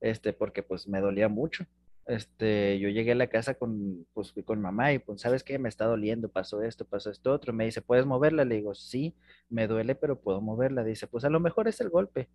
[0.00, 1.64] este, porque pues me dolía mucho.
[2.08, 5.58] Este, yo llegué a la casa con, pues, con mamá y pues, ¿sabes qué?
[5.60, 7.52] Me está doliendo, pasó esto, pasó esto otro.
[7.52, 8.44] Me dice, ¿puedes moverla?
[8.44, 9.14] Le digo, sí,
[9.48, 10.82] me duele, pero puedo moverla.
[10.82, 12.28] Dice, pues a lo mejor es el golpe.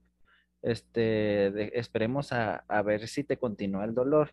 [0.62, 4.32] Este, esperemos a, a ver si te continúa el dolor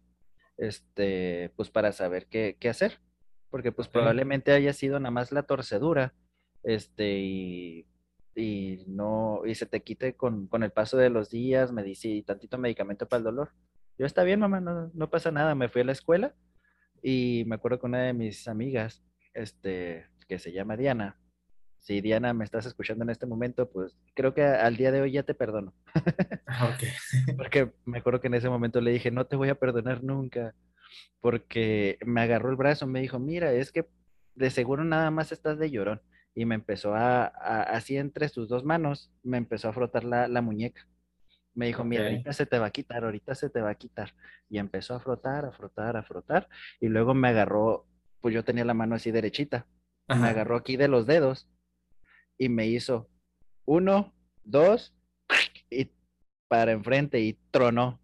[0.60, 3.00] este, pues para saber qué, qué hacer,
[3.50, 6.14] porque pues probablemente haya sido nada más la torcedura,
[6.62, 7.86] este, y,
[8.36, 12.22] y no, y se te quite con, con el paso de los días, me dice,
[12.26, 13.50] tantito medicamento para el dolor.
[14.00, 16.34] Yo, está bien, mamá, no, no pasa nada, me fui a la escuela
[17.02, 21.18] y me acuerdo que una de mis amigas, este, que se llama Diana,
[21.80, 25.12] si Diana me estás escuchando en este momento, pues creo que al día de hoy
[25.12, 25.74] ya te perdono.
[26.46, 26.78] Ah,
[27.36, 30.54] porque me acuerdo que en ese momento le dije, no te voy a perdonar nunca,
[31.20, 33.86] porque me agarró el brazo, me dijo, mira, es que
[34.34, 36.00] de seguro nada más estás de llorón.
[36.34, 40.40] Y me empezó a, así entre sus dos manos, me empezó a frotar la, la
[40.40, 40.86] muñeca.
[41.54, 44.14] Me dijo, mira, ahorita se te va a quitar, ahorita se te va a quitar.
[44.48, 46.48] Y empezó a frotar, a frotar, a frotar.
[46.80, 47.86] Y luego me agarró,
[48.20, 49.66] pues yo tenía la mano así derechita.
[50.08, 51.48] Me agarró aquí de los dedos
[52.36, 53.08] y me hizo
[53.64, 54.92] uno, dos,
[55.70, 55.92] y
[56.48, 58.00] para enfrente y tronó.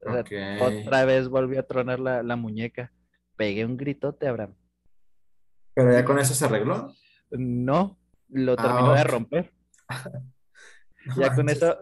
[0.00, 2.92] otra vez volvió a tronar la, muñeca.
[3.36, 4.56] Pegué un gritote, Abraham.
[5.74, 6.92] ¿Pero ya con eso se arregló?
[7.30, 7.98] No,
[8.30, 9.52] lo ah, terminó de romper.
[11.16, 11.78] ya con eso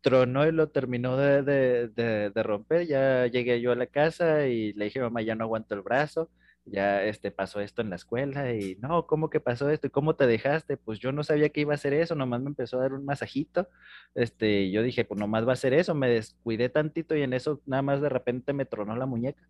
[0.00, 1.42] tronó y lo terminó de,
[1.88, 2.86] de, romper.
[2.86, 6.30] Ya llegué yo a la casa y le dije, mamá, ya no aguanto el brazo
[6.70, 9.86] ya este, pasó esto en la escuela y no, ¿cómo que pasó esto?
[9.86, 10.76] ¿Y cómo te dejaste?
[10.76, 13.04] Pues yo no sabía que iba a hacer eso, nomás me empezó a dar un
[13.04, 13.68] masajito.
[14.14, 17.60] Este, yo dije, pues nomás va a hacer eso, me descuidé tantito y en eso
[17.66, 19.42] nada más de repente me tronó la muñeca.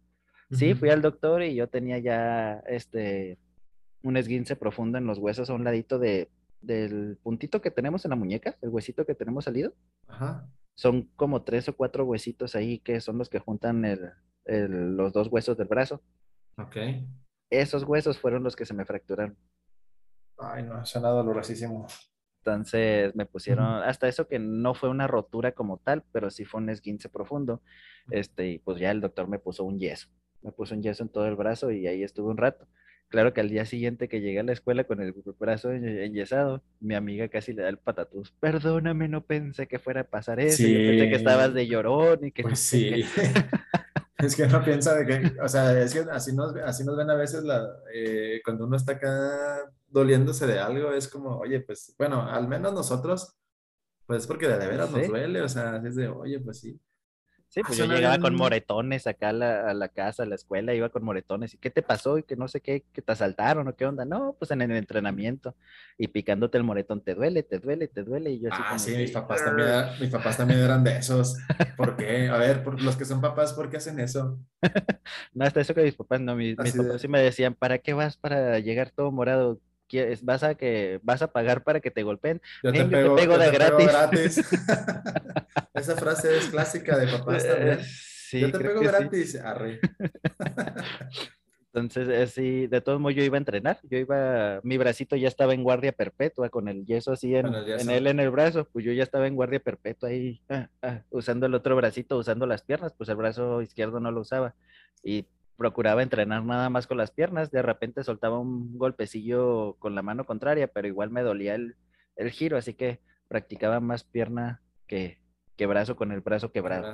[0.51, 3.39] Sí, fui al doctor y yo tenía ya este
[4.03, 6.31] un esguince profundo en los huesos a un ladito de,
[6.61, 9.73] del puntito que tenemos en la muñeca, el huesito que tenemos salido.
[10.07, 10.49] Ajá.
[10.75, 13.83] Son como tres o cuatro huesitos ahí que son los que juntan
[14.45, 16.03] los dos huesos del brazo.
[16.57, 16.77] Ok.
[17.51, 19.37] Esos huesos fueron los que se me fracturaron.
[20.39, 21.87] Ay, no, suena dolorosísimo.
[22.45, 26.61] Entonces me pusieron, hasta eso que no fue una rotura como tal, pero sí fue
[26.61, 27.63] un esguince profundo.
[28.11, 30.09] Este, y pues ya el doctor me puso un yeso.
[30.43, 32.69] Me puso un yeso en todo el brazo y ahí estuve un rato.
[33.09, 36.95] Claro que al día siguiente que llegué a la escuela con el brazo enyesado, mi
[36.95, 38.33] amiga casi le da el patatús.
[38.39, 40.63] Perdóname, no pensé que fuera a pasar eso.
[40.63, 42.43] Yo pensé que estabas de llorón y que...
[42.43, 43.05] Pues sí.
[44.19, 47.09] Es que no piensa de que, o sea, es que así nos, así nos ven
[47.09, 51.95] a veces la, eh, cuando uno está acá doliéndose de algo, es como, oye, pues,
[51.97, 53.37] bueno, al menos nosotros,
[54.07, 56.81] pues porque de, veras nos duele, o sea, es de, oye, pues sí.
[57.49, 60.75] Sí, pues yo llegaba con moretones acá a la, a la, casa, a la escuela,
[60.75, 61.55] iba con moretones.
[61.55, 62.19] ¿Y qué te pasó?
[62.19, 64.05] Y que no sé qué, que te asaltaron o qué onda.
[64.05, 65.57] No, pues en el entrenamiento.
[65.97, 68.33] Y picándote el moretón, te duele, te duele, te duele.
[68.33, 71.39] Y yo así ah, sí, mis papás, también, mis papás también eran de esos.
[71.79, 72.29] ¿Por qué?
[72.29, 74.39] A ver, por, los que son papás, ¿por qué hacen eso?
[75.33, 77.95] no, hasta eso que mis papás, no, mis, mis papás sí me decían, ¿para qué
[77.95, 79.59] vas para llegar todo morado?
[80.23, 82.41] Vas a que vas a pagar para que te golpeen.
[82.63, 84.39] Yo te, pego, de gratis.
[85.75, 87.79] Esa frase es clásica de papás eh, también.
[88.33, 89.37] yo te pego gratis.
[89.37, 89.81] Arre.
[91.75, 95.29] Entonces, eh, sí, de todos modos yo iba a entrenar, yo iba, mi bracito ya
[95.29, 98.85] estaba en guardia perpetua, con el yeso así en, en él en el brazo, pues
[98.85, 102.63] yo ya estaba en guardia perpetua ahí, ah, ah, usando el otro bracito, usando las
[102.63, 104.55] piernas, pues el brazo izquierdo no lo usaba.
[105.05, 105.27] Y
[105.59, 110.25] procuraba entrenar nada más con las piernas, de repente soltaba un golpecillo con la mano
[110.25, 111.75] contraria, pero igual me dolía el,
[112.31, 115.21] giro, así que practicaba más pierna que,
[115.57, 116.93] que brazo con el brazo quebrado.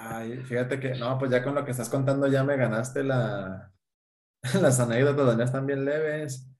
[0.00, 3.72] Ay, fíjate que, no, pues ya con lo que estás contando ya me ganaste la,
[4.60, 6.50] las anécdotas, ya están bien leves.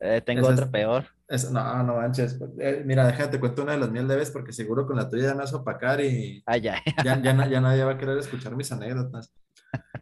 [0.00, 1.06] Eh, tengo otra peor.
[1.50, 2.38] no, no manches.
[2.60, 5.34] Eh, mira, déjate cuento una de las mías leves porque seguro con la tuya ya
[5.34, 6.82] me vas a opacar y ah, ya.
[7.02, 9.32] ya, ya, ya nadie va a querer escuchar mis anécdotas.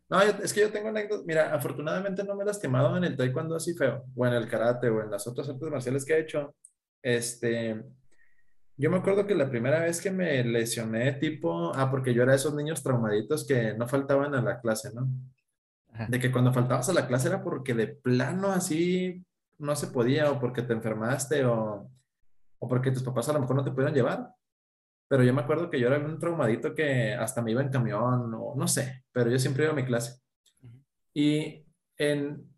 [0.08, 1.24] No, es que yo tengo anécdotas.
[1.24, 4.90] Mira, afortunadamente no me he lastimado en el taekwondo así feo, o en el karate,
[4.90, 6.54] o en las otras artes marciales que he hecho.
[7.00, 7.82] Este,
[8.76, 12.32] yo me acuerdo que la primera vez que me lesioné, tipo, ah, porque yo era
[12.32, 15.08] de esos niños traumaditos que no faltaban a la clase, ¿no?
[16.08, 19.24] De que cuando faltabas a la clase era porque de plano así
[19.58, 21.90] no se podía, o porque te enfermaste, o,
[22.58, 24.30] o porque tus papás a lo mejor no te pudieron llevar
[25.12, 28.32] pero yo me acuerdo que yo era un traumadito que hasta me iba en camión
[28.32, 30.22] o no sé, pero yo siempre iba a mi clase.
[31.12, 31.66] Y
[31.98, 32.50] en,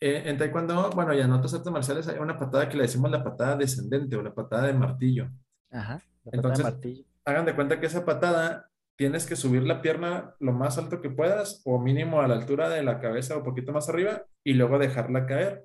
[0.00, 3.12] en, en, taekwondo, bueno, y en otras artes marciales hay una patada que le decimos
[3.12, 5.30] la patada descendente o la patada de martillo.
[5.70, 6.02] Ajá.
[6.24, 7.04] La patada de Entonces, martillo.
[7.26, 11.10] hagan de cuenta que esa patada tienes que subir la pierna lo más alto que
[11.10, 14.80] puedas o mínimo a la altura de la cabeza o poquito más arriba y luego
[14.80, 15.64] dejarla caer.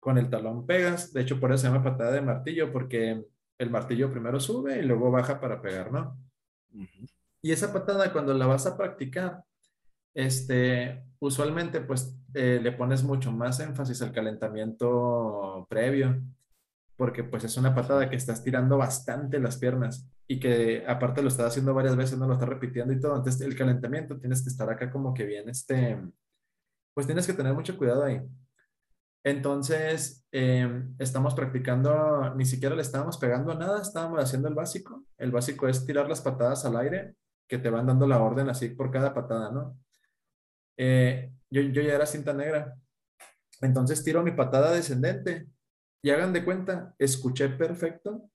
[0.00, 1.12] Con el talón pegas.
[1.12, 3.24] De hecho, por eso se llama patada de martillo porque
[3.58, 6.18] el martillo primero sube y luego baja para pegar, ¿no?
[7.42, 9.44] Y esa patada cuando la vas a practicar,
[10.14, 16.22] este, usualmente pues eh, le pones mucho más énfasis al calentamiento previo,
[16.96, 21.28] porque pues es una patada que estás tirando bastante las piernas y que aparte lo
[21.28, 23.16] estás haciendo varias veces, no lo estás repitiendo y todo.
[23.16, 26.00] Entonces el calentamiento tienes que estar acá como que bien, este,
[26.94, 28.22] pues tienes que tener mucho cuidado ahí.
[29.24, 35.06] Entonces, eh, estamos practicando, ni siquiera le estábamos pegando a nada, estábamos haciendo el básico.
[35.16, 37.16] El básico es tirar las patadas al aire,
[37.48, 39.78] que te van dando la orden así por cada patada, ¿no?
[40.76, 42.76] Eh, yo, yo ya era cinta negra.
[43.62, 45.48] Entonces tiro mi patada descendente
[46.02, 48.28] y hagan de cuenta, escuché perfecto,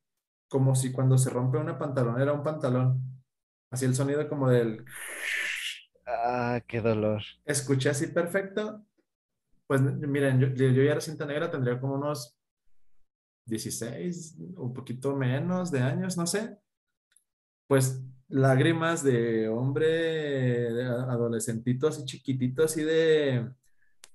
[0.48, 3.24] como si cuando se rompe una pantalonera un pantalón.
[3.70, 4.84] Así el sonido como del...
[6.08, 7.22] Ah, qué dolor.
[7.46, 8.84] Escuché así perfecto.
[9.70, 12.36] Pues miren, yo, yo ya era cinta negra, tendría como unos
[13.46, 16.58] 16, un poquito menos de años, no sé.
[17.68, 23.48] Pues lágrimas de hombre de adolescentito así chiquitito, así de,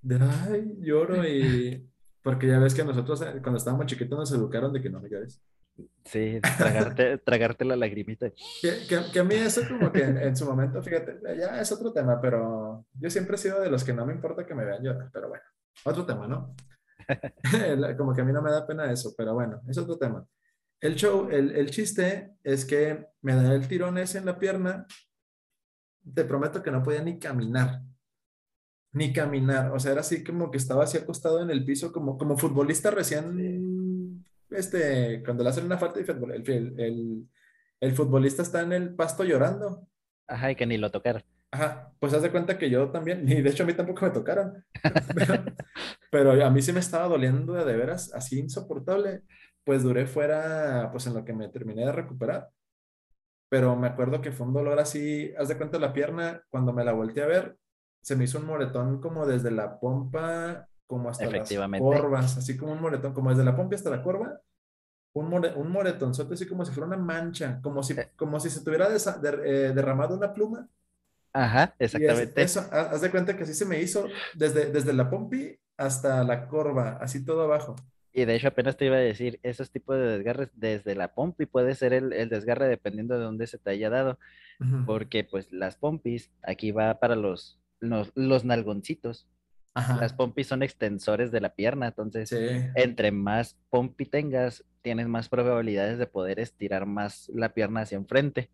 [0.02, 1.88] de, ay, lloro y...
[2.24, 5.08] Porque ya ves que nosotros eh, cuando estábamos chiquitos nos educaron de que no me
[5.08, 5.40] llores.
[6.04, 8.30] Sí, tragarte, tragarte la lagrimita.
[8.60, 11.72] Que, que, que a mí eso como que en, en, su momento, fíjate, ya es
[11.72, 14.64] otro tema, pero yo siempre he sido de los que no me importa que me
[14.64, 15.44] vean llorar, pero bueno,
[15.84, 16.54] otro tema, ¿no?
[17.98, 20.26] como que a mí no me da pena eso, pero bueno, es otro tema.
[20.80, 24.86] El show, el, el chiste es que me da el tirón ese en la pierna,
[26.14, 27.80] te prometo que no podía ni caminar,
[28.92, 32.16] ni caminar, o sea, era así como que estaba así acostado en el piso, como,
[32.16, 33.38] como futbolista recién,
[34.54, 37.28] este, cuando le hacen una falta de fútbol, el, el,
[37.80, 39.88] el, futbolista está en el pasto llorando.
[40.26, 41.22] Ajá, y que ni lo tocaron.
[41.50, 44.10] Ajá, pues haz de cuenta que yo también, y de hecho a mí tampoco me
[44.10, 44.64] tocaron,
[45.14, 45.44] pero,
[46.10, 49.22] pero, a mí sí me estaba doliendo de, de veras, así insoportable,
[49.64, 52.50] pues duré fuera, pues en lo que me terminé de recuperar,
[53.48, 56.84] pero me acuerdo que fue un dolor así, haz de cuenta la pierna, cuando me
[56.84, 57.56] la volteé a ver,
[58.02, 62.72] se me hizo un moretón como desde la pompa, como hasta las corvas, así como
[62.72, 64.40] un moretón, como desde la pompa hasta la corva,
[65.14, 68.62] un, more, un moretonzote así como si fuera una mancha, como si, como si se
[68.62, 70.68] tuviera desa, eh, derramado una pluma.
[71.32, 72.42] Ajá, exactamente.
[72.42, 76.22] Es, eso, haz de cuenta que así se me hizo desde, desde la pompi hasta
[76.24, 77.76] la corva, así todo abajo.
[78.12, 81.46] Y de hecho apenas te iba a decir, esos tipos de desgarres desde la pompi
[81.46, 84.18] puede ser el, el desgarre dependiendo de dónde se te haya dado.
[84.60, 84.86] Uh -huh.
[84.86, 89.26] Porque pues las pompis, aquí va para los, los, los nalgoncitos.
[89.74, 89.96] Ajá.
[90.00, 92.36] Las pompis son extensores de la pierna, entonces sí.
[92.76, 98.50] entre más pompi tengas, tienes más probabilidades de poder estirar más la pierna hacia enfrente.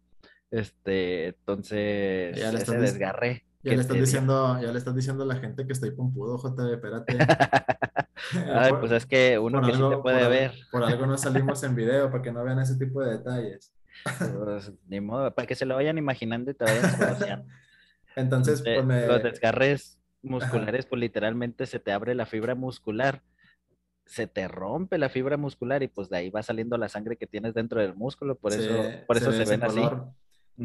[0.51, 3.45] Este, entonces, ya le ese desgarre.
[3.63, 6.73] Ya le, estás diciendo, ya le estás diciendo a la gente que estoy pompudo, JB,
[6.73, 7.19] espérate.
[8.55, 10.55] Ay, por, pues es que uno que algo, sí te puede por ver.
[10.71, 13.75] Por algo no salimos en video, para que no vean ese tipo de detalles.
[14.05, 17.45] Pues, ni modo, para que se lo vayan imaginando y te vayan conociendo.
[18.17, 19.07] Entonces, pues me...
[19.07, 23.23] Los desgarres musculares, pues literalmente se te abre la fibra muscular,
[24.07, 27.27] se te rompe la fibra muscular y pues de ahí va saliendo la sangre que
[27.27, 29.81] tienes dentro del músculo, por sí, eso, por eso se, se ven así.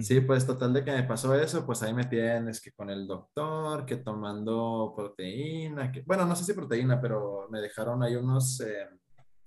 [0.02, 3.08] Sí, pues total de que me pasó eso, pues ahí me tienes que con el
[3.08, 8.60] doctor, que tomando proteína, que bueno, no sé si proteína, pero me dejaron ahí unos
[8.60, 8.90] eh,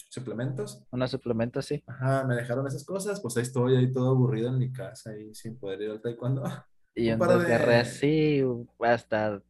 [0.08, 0.82] suplementos.
[0.90, 1.82] Unos suplementos, sí.
[1.86, 5.34] Ajá, me dejaron esas cosas, pues ahí estoy ahí todo aburrido en mi casa y
[5.34, 6.42] sin poder ir al taekwondo.
[6.94, 7.76] Y desgarre de...
[7.76, 8.42] así
[8.80, 9.40] hasta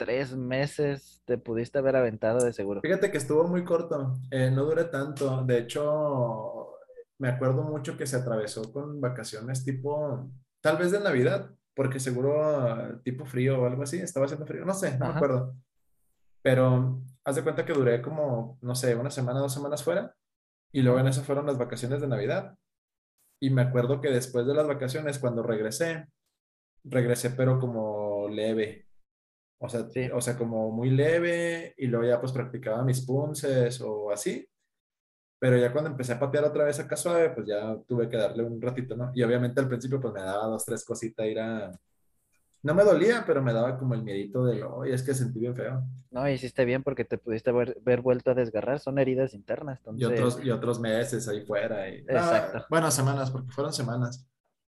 [0.00, 2.80] tres meses te pudiste haber aventado de seguro.
[2.80, 6.70] Fíjate que estuvo muy corto, eh, no duré tanto, de hecho
[7.18, 10.30] me acuerdo mucho que se atravesó con vacaciones tipo,
[10.62, 14.72] tal vez de Navidad, porque seguro tipo frío o algo así, estaba haciendo frío, no
[14.72, 15.12] sé, no Ajá.
[15.12, 15.54] me acuerdo.
[16.40, 20.16] Pero haz de cuenta que duré como, no sé, una semana, dos semanas fuera,
[20.72, 22.56] y luego en eso fueron las vacaciones de Navidad.
[23.38, 26.06] Y me acuerdo que después de las vacaciones, cuando regresé,
[26.84, 28.89] regresé pero como leve.
[29.62, 30.08] O sea, sí.
[30.12, 34.48] o sea, como muy leve, y luego ya pues practicaba mis punces o así.
[35.38, 38.42] Pero ya cuando empecé a patear otra vez acá suave, pues ya tuve que darle
[38.42, 39.10] un ratito, ¿no?
[39.14, 41.70] Y obviamente al principio pues me daba dos, tres cositas ir a...
[42.62, 45.56] No me dolía, pero me daba como el miedito de, oye, es que sentí bien
[45.56, 45.82] feo.
[46.10, 49.78] No, hiciste bien porque te pudiste haber, haber vuelto a desgarrar, son heridas internas.
[49.78, 50.02] Entonces...
[50.02, 51.88] Y, otros, y otros meses ahí fuera.
[51.88, 52.00] Y...
[52.00, 52.58] Exacto.
[52.58, 54.26] Ah, bueno, semanas, porque fueron semanas.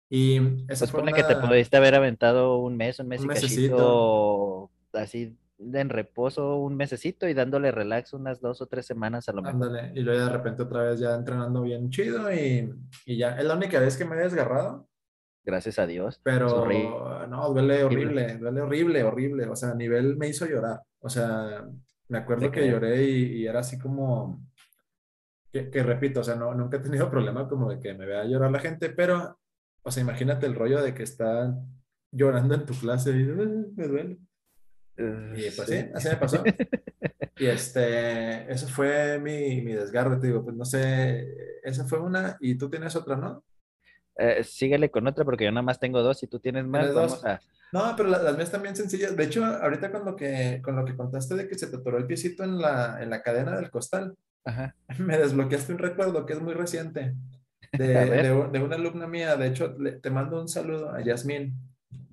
[0.08, 1.12] Y esa pues fue una...
[1.12, 6.56] que te pudiste haber aventado un mes, un mes un y cachito, así en reposo
[6.56, 9.54] un mesecito y dándole relax unas dos o tres semanas a lo mejor.
[9.64, 12.70] Ándale, y luego de repente otra vez ya entrenando bien chido y,
[13.06, 13.38] y ya.
[13.38, 14.88] Es la única vez que me he desgarrado,
[15.46, 16.20] Gracias a Dios.
[16.24, 19.46] Pero no, duele horrible, duele horrible, horrible.
[19.46, 20.80] O sea, a nivel me hizo llorar.
[20.98, 21.64] O sea,
[22.08, 24.44] me acuerdo que lloré y, y era así como,
[25.52, 28.24] que, que repito, o sea, no, nunca he tenido problema como de que me vea
[28.24, 29.38] llorar la gente, pero,
[29.84, 31.64] o sea, imagínate el rollo de que están
[32.10, 34.18] llorando en tu clase y "Ah, me duele.
[34.98, 36.44] Y pues sí, así me pasó.
[37.38, 41.26] Y este, eso fue mi, mi desgarre, te digo, pues no sé,
[41.62, 43.44] esa fue una y tú tienes otra, ¿no?
[44.18, 46.80] Eh, síguele con otra porque yo nada más tengo dos y tú tienes más.
[46.82, 47.24] ¿Tienes Vamos dos?
[47.24, 47.40] a...
[47.72, 49.14] No, pero la- las mías también sencillas.
[49.16, 51.98] De hecho, ahorita con lo que, con lo que contaste de que se te atoró
[51.98, 54.74] el piecito en la, en la cadena del costal, Ajá.
[54.98, 57.14] me desbloqueaste un recuerdo que es muy reciente
[57.72, 59.36] de, de de una alumna mía.
[59.36, 61.54] De hecho, le- te mando un saludo a Yasmín.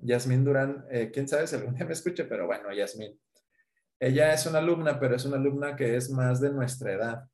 [0.02, 3.18] Yasmín Durán, eh, quién sabe si algún día me escuche, pero bueno, Yasmín.
[4.00, 7.24] Ella es una alumna, pero es una alumna que es más de nuestra edad.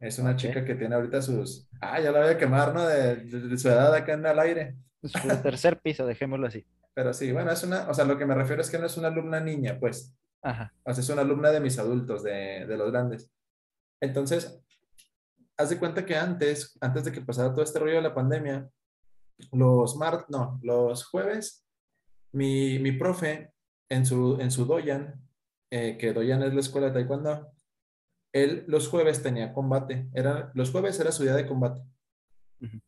[0.00, 1.68] Es una chica que tiene ahorita sus...
[1.80, 2.86] Ah, ya la voy a quemar, ¿no?
[2.86, 4.76] De, de- de su edad acá en el aire.
[5.02, 6.66] Su tercer piso, dejémoslo así.
[6.94, 7.88] Pero sí, bueno, es una...
[7.88, 10.14] O sea, lo que me refiero es que no es una alumna niña, pues.
[10.42, 10.72] Ajá.
[10.84, 13.30] O sea, es una alumna de mis adultos, de, de los grandes.
[14.00, 14.58] Entonces,
[15.58, 18.68] haz de cuenta que antes, antes de que pasara todo este rollo de la pandemia,
[19.52, 21.66] los mar, no, los jueves,
[22.32, 23.52] mi, mi profe
[23.90, 25.20] en su, en su doyan,
[25.70, 27.52] eh, que doyan es la escuela de taekwondo,
[28.32, 30.08] él los jueves tenía combate.
[30.14, 31.82] Era, los jueves era su día de combate.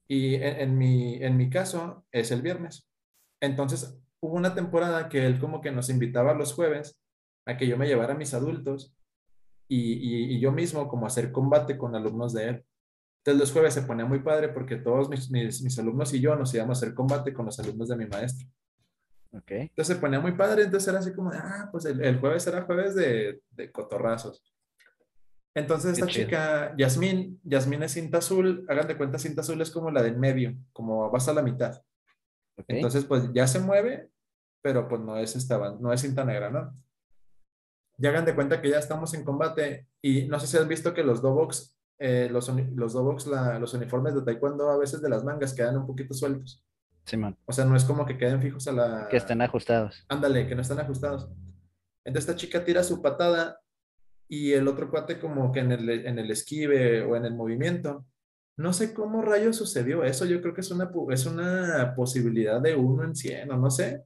[0.09, 2.88] Y en, en mi, en mi caso es el viernes.
[3.40, 6.99] Entonces, hubo una temporada que él como que nos invitaba los jueves
[7.47, 8.95] a que yo me llevara a mis adultos
[9.68, 12.64] y, y- y yo mismo como a hacer combate con alumnos de él.
[13.20, 16.36] Entonces los jueves se ponía muy padre porque todos mis, mis, mis alumnos y yo
[16.36, 18.49] nos íbamos a hacer combate con los alumnos de mi maestro.
[19.62, 22.47] Entonces se ponía muy padre, entonces era así como, de, ah, pues el, el jueves
[22.47, 24.43] era jueves de, de cotorrazos.
[25.55, 29.91] Entonces esta chica, Yasmín, Yasmín es cinta azul, hagan de cuenta, cinta azul es como
[29.91, 31.83] la del medio, como vas a la mitad.
[32.76, 34.11] Entonces, pues ya se mueve,
[34.62, 36.74] pero pues no es, esta, no es cinta negra, ¿no?
[37.99, 40.95] Ya hagan de cuenta que ya estamos en combate y no sé si has visto
[40.95, 45.09] que los Dobox, eh, los, los Dobox, la- los uniformes de taekwondo a veces de
[45.11, 46.64] las mangas quedan un poquito sueltos.
[47.05, 47.36] Simón.
[47.46, 49.09] O sea, no es como que queden fijos a la...
[49.09, 50.05] Que estén ajustados.
[50.09, 51.28] Ándale, que no están ajustados.
[52.05, 53.61] Entonces esta chica tira su patada
[54.28, 58.07] y el otro cuate como que en el, en el esquive o en el movimiento.
[58.57, 60.24] No sé cómo rayos sucedió eso.
[60.24, 64.05] Yo creo que es una, es una posibilidad de uno en cien o no sé.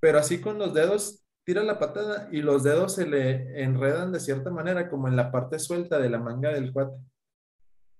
[0.00, 4.20] Pero así con los dedos tira la patada y los dedos se le enredan de
[4.20, 6.96] cierta manera como en la parte suelta de la manga del cuate.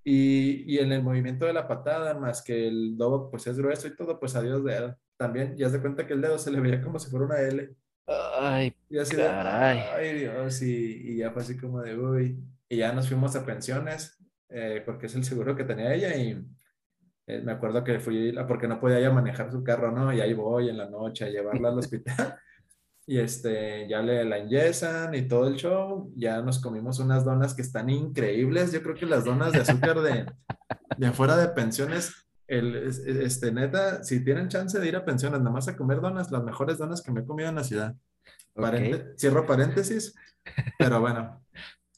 [0.05, 3.87] Y, y en el movimiento de la patada, más que el dobo pues es grueso
[3.89, 4.99] y todo, pues adiós dedo.
[5.17, 7.77] También, ya se cuenta que el dedo se le veía como si fuera una L.
[8.07, 9.79] Ay, Y así de, Caray.
[9.95, 12.39] ay Dios, y, y ya fue así como de, uy.
[12.69, 16.45] Y ya nos fuimos a pensiones, eh, porque es el seguro que tenía ella y
[17.27, 20.13] eh, me acuerdo que fui, porque no podía ella manejar su carro, ¿no?
[20.13, 22.39] Y ahí voy en la noche a llevarla al hospital.
[23.07, 24.39] Y este, ya le la
[25.17, 26.13] y todo el show.
[26.17, 28.73] Ya nos comimos unas donas que están increíbles.
[28.73, 30.27] Yo creo que las donas de azúcar de,
[30.99, 32.15] de afuera de pensiones,
[32.47, 35.77] el, es- es- este, neta, si tienen chance de ir a pensiones, nada más a
[35.77, 37.95] comer donas, las mejores donas que me he comido en la ciudad.
[38.55, 40.15] Parente- cierro paréntesis,
[40.79, 41.45] pero bueno.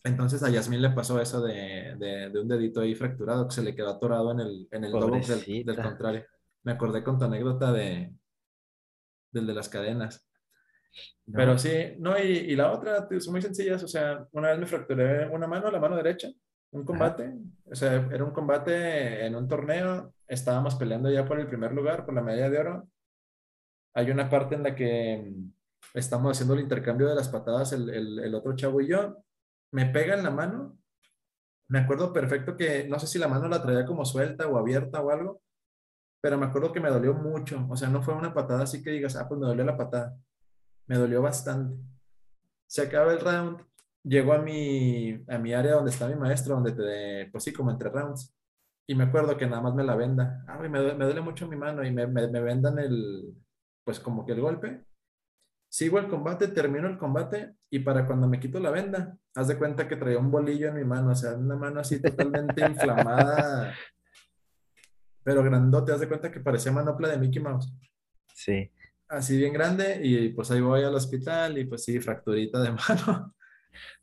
[0.05, 3.63] Entonces a Yasmín le pasó eso de, de- de un dedito ahí fracturado que se
[3.63, 6.25] le quedó atorado en el, en el dobox del, del contrario.
[6.63, 8.15] Me acordé con tu anécdota de,
[9.33, 10.27] del de las cadenas.
[11.27, 13.83] No, Pero sí, no, y, y la otra, son muy sencillas.
[13.83, 16.29] O sea, una vez me fracturé una mano, la mano derecha,
[16.71, 17.33] un combate.
[17.71, 20.13] O sea, era un combate en un torneo.
[20.29, 22.89] Estábamos peleando ya por el primer lugar, por la medalla de oro.
[23.95, 25.53] Hay una parte en la que mm,
[25.95, 29.17] estamos haciendo el intercambio de las patadas, el, el, el otro chavo y yo.
[29.73, 30.79] Me pega en la mano.
[31.69, 35.01] Me acuerdo perfecto que no sé si la mano la traía como suelta o abierta
[35.03, 35.43] o algo,
[36.21, 37.67] pero me acuerdo que me dolió mucho.
[37.71, 40.17] O sea, no fue una patada así que digas, ah, pues me dolió la patada
[40.87, 41.77] me dolió bastante.
[42.67, 43.65] Se acaba el round,
[44.03, 47.71] llego a mi, a mi área donde está mi maestro, donde te, pues sí, como
[47.71, 48.35] entre rounds.
[48.87, 50.45] Y me acuerdo que nada más me la venda.
[50.47, 53.35] Ay, me, duele, me duele mucho mi mano y me, me, me vendan el,
[53.85, 54.85] pues como que el golpe.
[55.71, 59.59] Sigo el combate, termino el combate y para cuando me quito la venda, haz de
[59.59, 63.75] cuenta que traía un bolillo en mi mano, o sea, una mano así totalmente inflamada,
[65.25, 67.75] pero grandote, haz de cuenta que parecía manopla de Mickey Mouse
[68.35, 68.71] sí.
[69.09, 73.35] Así bien grande y pues ahí voy al hospital y pues sí, fracturita de mano.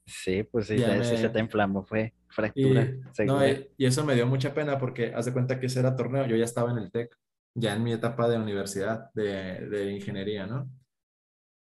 [0.05, 2.13] Sí, pues sí, me- se te inflamó, fue
[2.55, 2.85] Y, fractura.
[2.85, 3.49] no, segura.
[3.49, 6.25] y, y eso me dio mucha pena porque haz de cuenta que ese era torneo,
[6.25, 7.15] yo ya estaba en el TEC,
[7.55, 10.69] ya en mi etapa de universidad de, de ingeniería, ¿no?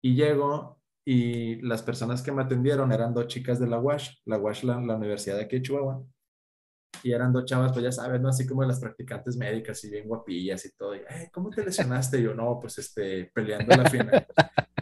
[0.02, 4.38] Y llego y las personas que me atendieron eran dos chicas de la UASH, la
[4.38, 6.04] UASH, la, la Universidad de aquí de Chihuahua.
[7.02, 8.28] Y eran dos chavas, pues ya sabes, ¿no?
[8.28, 10.94] Así como las practicantes médicas y bien guapillas y todo.
[10.94, 11.00] Y,
[11.32, 12.18] ¿Cómo te lesionaste?
[12.18, 14.26] Y yo, no, pues este, peleando la final.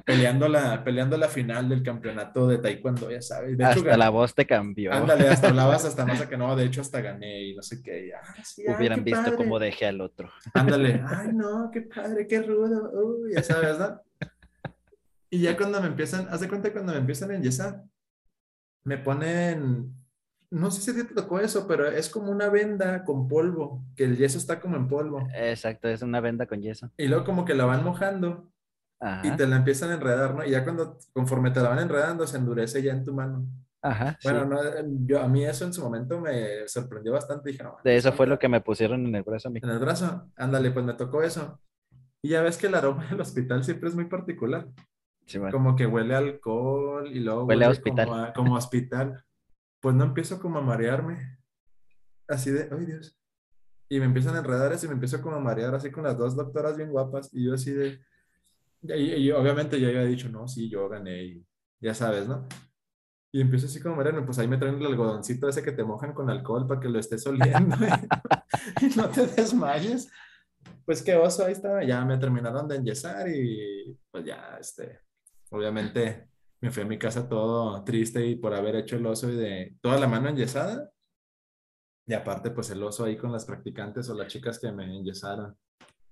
[0.04, 3.56] peleando la, peleando la final del campeonato de taekwondo, ya sabes.
[3.56, 4.92] De hasta la voz te cambió.
[4.92, 7.82] Ándale, hasta hablabas hasta más a que no, de hecho hasta gané y no sé
[7.82, 8.12] qué.
[8.14, 10.30] Ah, Hubieran visto cómo dejé al otro.
[10.52, 14.00] Ándale, ay no, qué padre, qué rudo, uy, ya sabes, ¿no?
[15.30, 17.82] Y ya cuando me empiezan, haz de cuenta cuando me empiezan a enyesar,
[18.84, 19.92] me ponen,
[20.54, 24.16] no sé si te tocó eso, pero es como una venda con polvo, que el
[24.16, 25.26] yeso está como en polvo.
[25.34, 26.90] Exacto, es una venda con yeso.
[26.96, 28.52] Y luego como que la van mojando
[29.24, 30.44] y te la empiezan a enredar, ¿no?
[30.44, 33.46] Y ya cuando, conforme te la van enredando, se endurece ya en tu mano.
[33.82, 34.16] Ajá.
[34.22, 34.58] Bueno, no,
[35.04, 37.50] yo, a mí eso en su momento me sorprendió bastante.
[37.50, 39.60] Dije, no, de eso fue lo que me pusieron en el brazo a mí.
[39.62, 41.60] En el brazo, ándale, pues me tocó eso.
[42.22, 44.68] Y ya ves que el aroma del hospital siempre es muy particular.
[45.50, 48.06] Como que huele a alcohol y luego huele, a hospital.
[48.06, 49.24] Como, como hospital.
[49.84, 51.38] Pues no empiezo como a marearme.
[52.26, 53.20] Así de, ay Dios.
[53.90, 56.34] Y me empiezan a enredar así, me empiezo como a marear así con las dos
[56.34, 57.28] doctoras bien guapas.
[57.34, 58.00] Y yo así de,
[58.80, 61.46] y, obviamente yo había dicho, no, sí, yo gané y
[61.80, 62.48] ya sabes, ¿no?
[63.30, 66.14] Y empiezo así como marearme, pues ahí me traen el algodoncito ese que te mojan
[66.14, 70.10] con alcohol para que lo estés oliendo y, y no te desmayes.
[70.86, 75.00] Pues qué oso, ahí estaba, ya me terminaron de enyesar y pues ya, este,
[75.50, 76.30] obviamente
[76.60, 79.76] me fui a mi casa todo triste y por haber hecho el oso y de
[79.80, 80.90] toda la mano enyesada.
[82.06, 85.56] Y aparte, pues el oso ahí con las practicantes o las chicas que me enyesaron.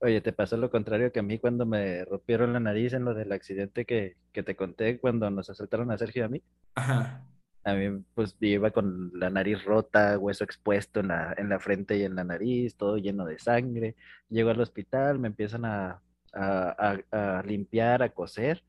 [0.00, 3.14] Oye, te pasó lo contrario que a mí cuando me rompieron la nariz en lo
[3.14, 6.42] del accidente que, que te conté cuando nos asaltaron a Sergio y a mí.
[6.74, 7.24] Ajá.
[7.64, 11.96] A mí, pues, iba con la nariz rota, hueso expuesto en la, en la frente
[11.96, 13.94] y en la nariz, todo lleno de sangre.
[14.28, 18.64] Llego al hospital, me empiezan a, a, a limpiar, a coser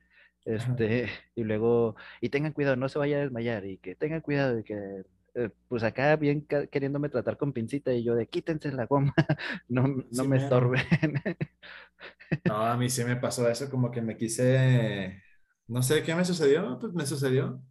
[0.45, 4.55] este, y luego, y tengan cuidado, no se vaya a desmayar, y que tengan cuidado
[4.55, 5.03] de que,
[5.35, 9.13] eh, pues acá bien queriéndome tratar con pincita, y yo de quítense la goma,
[9.69, 10.83] no, no me estorben.
[12.45, 15.21] No, a mí sí me pasó eso, como que me quise,
[15.67, 17.61] no sé qué me sucedió, pues me sucedió.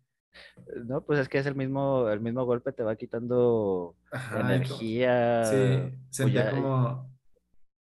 [0.87, 3.97] No, pues es que es el mismo, el mismo golpe te va quitando
[4.35, 5.45] energía.
[5.45, 7.13] Sí, sentía como,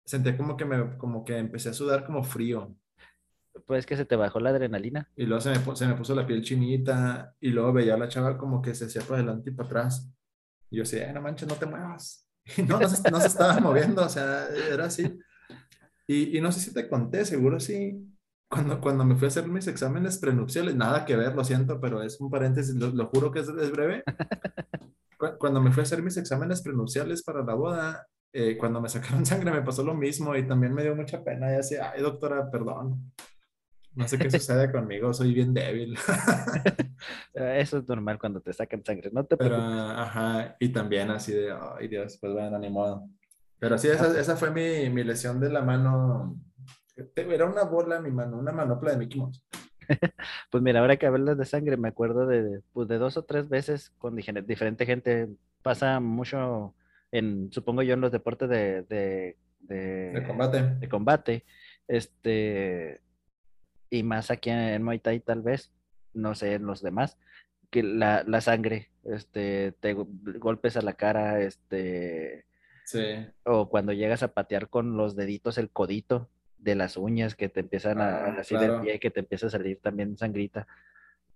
[0.07, 2.75] sentía como que me, como que empecé a sudar como frío
[3.69, 5.11] pues que se te bajó la adrenalina.
[5.15, 8.09] Y luego se me, se me puso la piel chinita y luego veía a la
[8.09, 10.11] chava como que se hacía para adelante y para atrás.
[10.71, 12.25] Y yo decía, no manches, no te muevas.
[12.57, 15.19] Y no, no se, no se estaba moviendo, o sea, era así.
[16.07, 18.09] Y, y, no sé si te conté, seguro sí.
[18.51, 22.03] Cuando, cuando me fui a hacer mis exámenes prenupciales, nada que ver, lo siento, pero
[22.03, 24.03] es un paréntesis, lo, juro que es, es breve.
[25.39, 29.27] Cuando me fui a hacer mis exámenes prenupciales para la boda, eh, cuando me sacaron
[29.27, 31.53] sangre me pasó lo mismo y también me dio mucha pena.
[31.53, 33.13] Y así, ay, doctora, perdón.
[33.99, 35.99] No sé qué sucede conmigo, soy bien débil.
[37.35, 39.65] Eso es normal cuando te sacan sangre, no te preocupes.
[39.65, 43.09] ajá, y también así de, ay Dios, pues bueno, ni modo.
[43.59, 46.37] Pero sí, esa, esa fue mi, mi, lesión de la mano.
[47.17, 49.45] Era una bola mi mano, una manopla de Mickey Mouse.
[50.53, 53.49] pues mira, ahora que hablas de sangre, me acuerdo de, pues de dos o tres
[53.49, 55.29] veces con diferente gente.
[55.65, 56.73] Pasa mucho
[57.11, 60.63] en, supongo yo, en los deportes de, de, de, de combate.
[60.79, 61.45] De combate.
[61.89, 63.01] Este,
[63.91, 65.73] y más aquí en Muay Thai tal vez,
[66.13, 67.19] no sé, en los demás,
[67.71, 72.47] que la, la sangre, este, te golpes a la cara, este,
[72.85, 73.03] sí.
[73.45, 76.29] o cuando llegas a patear con los deditos el codito
[76.59, 79.51] de las uñas que te empiezan a, ah, así del pie, que te empieza a
[79.51, 80.67] salir también sangrita.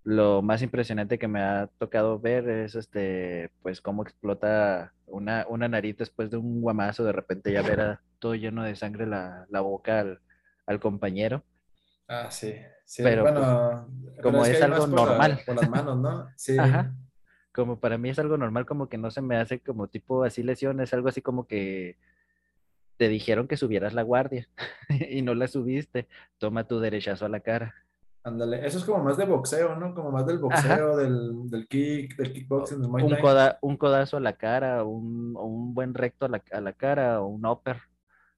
[0.03, 5.69] Lo más impresionante que me ha tocado ver es este, pues cómo explota una, una
[5.69, 9.61] nariz después de un guamazo, de repente ya ver todo lleno de sangre la, la
[9.61, 10.19] boca al,
[10.65, 11.43] al compañero
[12.13, 12.53] Ah, sí.
[12.85, 13.01] sí.
[13.03, 15.39] Pero bueno, pues, como es, algo normal.
[15.45, 16.27] por las manos, ¿no?
[16.35, 16.57] Sí.
[16.57, 16.93] Ajá.
[17.53, 20.41] Como para mí es algo normal, como que no se me hace como tipo así
[20.41, 21.97] lesiones, algo así como que
[22.97, 24.47] te dijeron que subieras la guardia
[25.09, 26.07] y no la subiste,
[26.37, 27.75] toma tu derechazo a la cara.
[28.23, 29.93] Ándale, eso es como más de boxeo, ¿no?
[29.93, 33.17] Como más del boxeo, del, del, kick, del kickboxing, del un,
[33.61, 37.27] un codazo a la cara, un, un buen recto a la, a la cara, o
[37.27, 37.81] un upper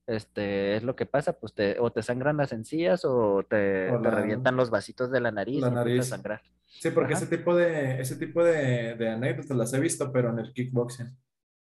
[0.08, 4.56] este, es lo que pasa, pues te, o te sangran las encías o te, revientan
[4.56, 6.08] los vasitos de la nariz la nariz.
[6.08, 6.42] sangrar.
[6.68, 10.40] Sí, porque ese tipo de, ese tipo de, de, anécdotas las he visto, pero en
[10.40, 11.16] el kickboxing.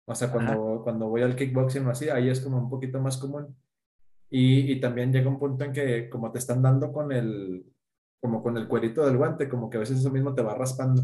[0.06, 3.16] O sea, cuando, cuando voy al kickboxing o así, ahí es como un poquito más
[3.18, 3.54] común.
[4.30, 7.64] Y, y, también llega un punto en que como te están dando con el,
[8.20, 11.02] como con el cuerito del guante, como que a veces eso mismo te va raspando.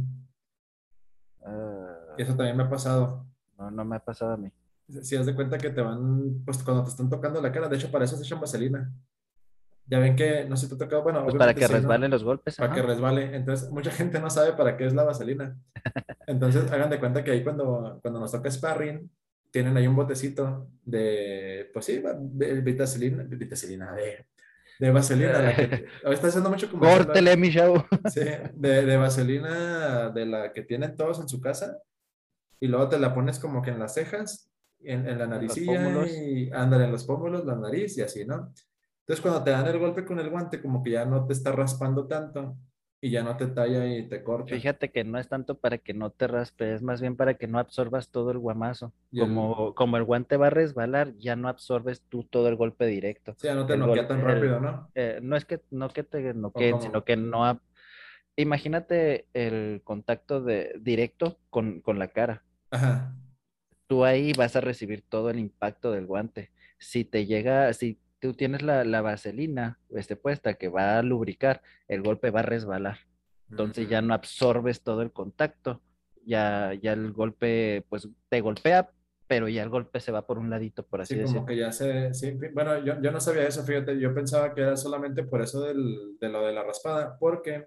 [1.40, 3.26] Uh, eso también me ha pasado.
[3.56, 4.50] No, no me ha pasado a mí
[5.02, 7.76] si das de cuenta que te van, pues cuando te están tocando la cara, de
[7.76, 8.92] hecho para eso se echan vaselina.
[9.86, 11.78] Ya ven que, no sé, te ha tocado, bueno, Pues para que sí, ¿no?
[11.78, 12.56] resbalen los golpes.
[12.56, 12.88] Para que ajá.
[12.88, 13.34] resbale.
[13.34, 15.56] Entonces, mucha gente no sabe para qué es la vaselina.
[16.28, 19.10] Entonces, hagan de cuenta que ahí cuando, cuando nos toca sparring,
[19.50, 22.00] tienen ahí un botecito de, pues sí,
[22.62, 24.26] vitacilina, de vitacilina, de,
[24.78, 25.42] de vaselina.
[25.42, 27.06] La que, está haciendo mucho ¿verdad?
[27.06, 27.84] Córtele, mi chavo.
[28.10, 28.20] Sí,
[28.54, 31.78] de, de vaselina de la que tienen todos en su casa
[32.60, 34.49] y luego te la pones como que en las cejas,
[34.84, 38.52] en, en la naricilla y ándale en los pómulos, la nariz y así, ¿no?
[39.00, 41.52] Entonces cuando te dan el golpe con el guante como que ya no te está
[41.52, 42.56] raspando tanto
[43.00, 44.50] y ya no te talla y te corta.
[44.50, 47.46] Fíjate que no es tanto para que no te raspes, es más bien para que
[47.46, 48.92] no absorbas todo el guamazo.
[49.12, 52.56] Y el- Como, como el guante va a resbalar, ya no absorbes tú todo el
[52.56, 53.34] golpe directo.
[53.38, 54.90] Sí, ya no te el noquea tan el- rápido, ¿no?
[54.96, 57.44] Eh, no es que no que te noqueen, sino que no.
[57.46, 57.60] ab-
[58.36, 62.42] Imagínate el contacto de, directo con, con la cara.
[62.70, 63.14] Ajá.
[63.90, 66.52] Tú ahí vas a recibir todo el impacto del guante.
[66.78, 71.60] Si te llega, si tú tienes la, la vaselina este, puesta que va a lubricar,
[71.88, 72.98] el golpe va a resbalar.
[73.50, 75.82] Entonces ya no absorbes todo el contacto.
[76.24, 78.90] Ya, ya el golpe, pues te golpea,
[79.26, 81.46] pero ya el golpe se va por un ladito, por así Sí, como decirlo.
[81.46, 82.14] que ya se...
[82.14, 85.64] Sí, bueno, yo, yo no sabía eso, fíjate, yo pensaba que era solamente por eso
[85.64, 87.66] del, de lo de la raspada, porque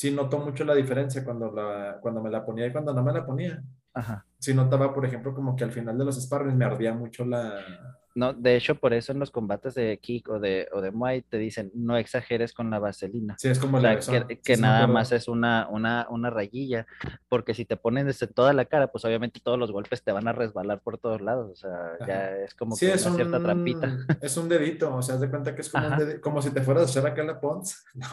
[0.00, 3.12] sí notó mucho la diferencia cuando, la, cuando me la ponía y cuando no me
[3.12, 3.62] la ponía.
[3.92, 4.24] Ajá.
[4.38, 7.98] Sí notaba, por ejemplo, como que al final de los sparring me ardía mucho la...
[8.14, 11.22] No, de hecho, por eso en los combates de kick o de, o de muay
[11.22, 13.36] te dicen no exageres con la vaselina.
[13.38, 16.86] Sí, es como O la sea, que, sí nada más es una, una, una rayilla,
[17.28, 20.26] porque si te ponen desde toda la cara, pues obviamente todos los golpes te van
[20.26, 23.16] a resbalar por todos lados, o sea, ya es como Sí, que es una un,
[23.16, 23.96] cierta trampita.
[24.20, 26.62] es un dedito, o sea, haz de cuenta que es como, un como si te
[26.62, 27.84] fueras a echar acá la Pons.
[27.94, 28.06] No,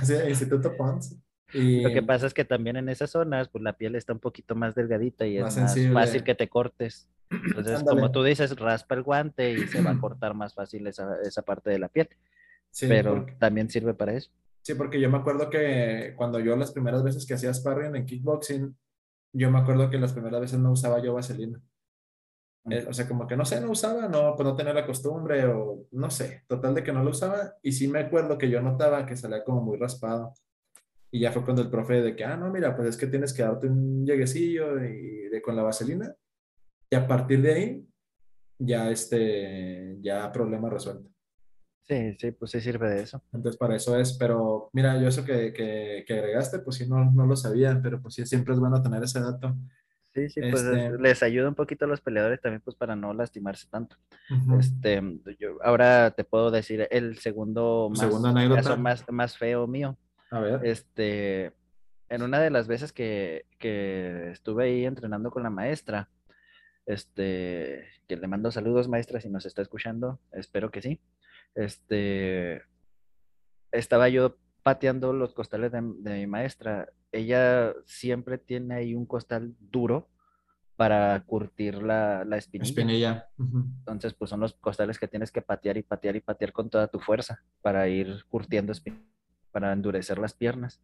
[0.00, 1.16] es Instituto Pons.
[1.54, 4.20] Y Lo que pasa es que también en esas zonas, pues la piel está un
[4.20, 5.94] poquito más delgadita y Más es más sensible.
[6.00, 7.08] fácil que te cortes.
[7.46, 8.00] Entonces, Ándale.
[8.00, 11.42] como tú dices, raspa el guante y se va a cortar más fácil esa, esa
[11.42, 12.08] parte de la piel,
[12.70, 14.30] sí, pero porque- también sirve para eso.
[14.62, 18.06] Sí, porque yo me acuerdo que cuando yo las primeras veces que hacía sparring en
[18.06, 18.76] kickboxing,
[19.32, 21.60] yo me acuerdo que las primeras veces no usaba yo vaselina.
[22.70, 25.44] Eh, o sea, como que no sé, no usaba, no, pues no tenía la costumbre
[25.46, 27.54] o no sé, total de que no lo usaba.
[27.60, 30.32] Y sí me acuerdo que yo notaba que salía como muy raspado.
[31.10, 33.32] Y ya fue cuando el profe de que, ah, no, mira, pues es que tienes
[33.34, 36.14] que darte un lleguecillo y de, con la vaselina.
[36.92, 37.88] Y a partir de ahí,
[38.58, 41.08] ya este, ya problema resuelto.
[41.84, 43.22] Sí, sí, pues sí sirve de eso.
[43.32, 47.10] Entonces, para eso es, pero mira, yo eso que, que, que agregaste, pues sí, no,
[47.10, 49.56] no lo sabía, pero pues sí, siempre es bueno tener ese dato.
[50.12, 52.94] Sí, sí, pues Este- es- les ayuda un poquito a los peleadores también, pues para
[52.94, 53.96] no lastimarse tanto.
[54.60, 55.00] Este,
[55.40, 58.00] yo ahora te puedo decir el segundo más,
[58.54, 59.96] caso más, más feo mío.
[60.30, 61.54] A ver, Este,
[62.10, 66.10] en una de las veces que, que estuve ahí entrenando con la maestra,
[66.86, 71.00] este, que le mando saludos, maestra, si nos está escuchando, espero que sí.
[71.54, 72.62] Este,
[73.70, 76.88] estaba yo pateando los costales de, de mi maestra.
[77.10, 80.08] Ella siempre tiene ahí un costal duro
[80.76, 83.28] para curtir la, la espinilla.
[83.38, 86.88] Entonces, pues son los costales que tienes que patear y patear y patear con toda
[86.88, 89.04] tu fuerza para ir curtiendo espinilla,
[89.50, 90.80] para endurecer las piernas.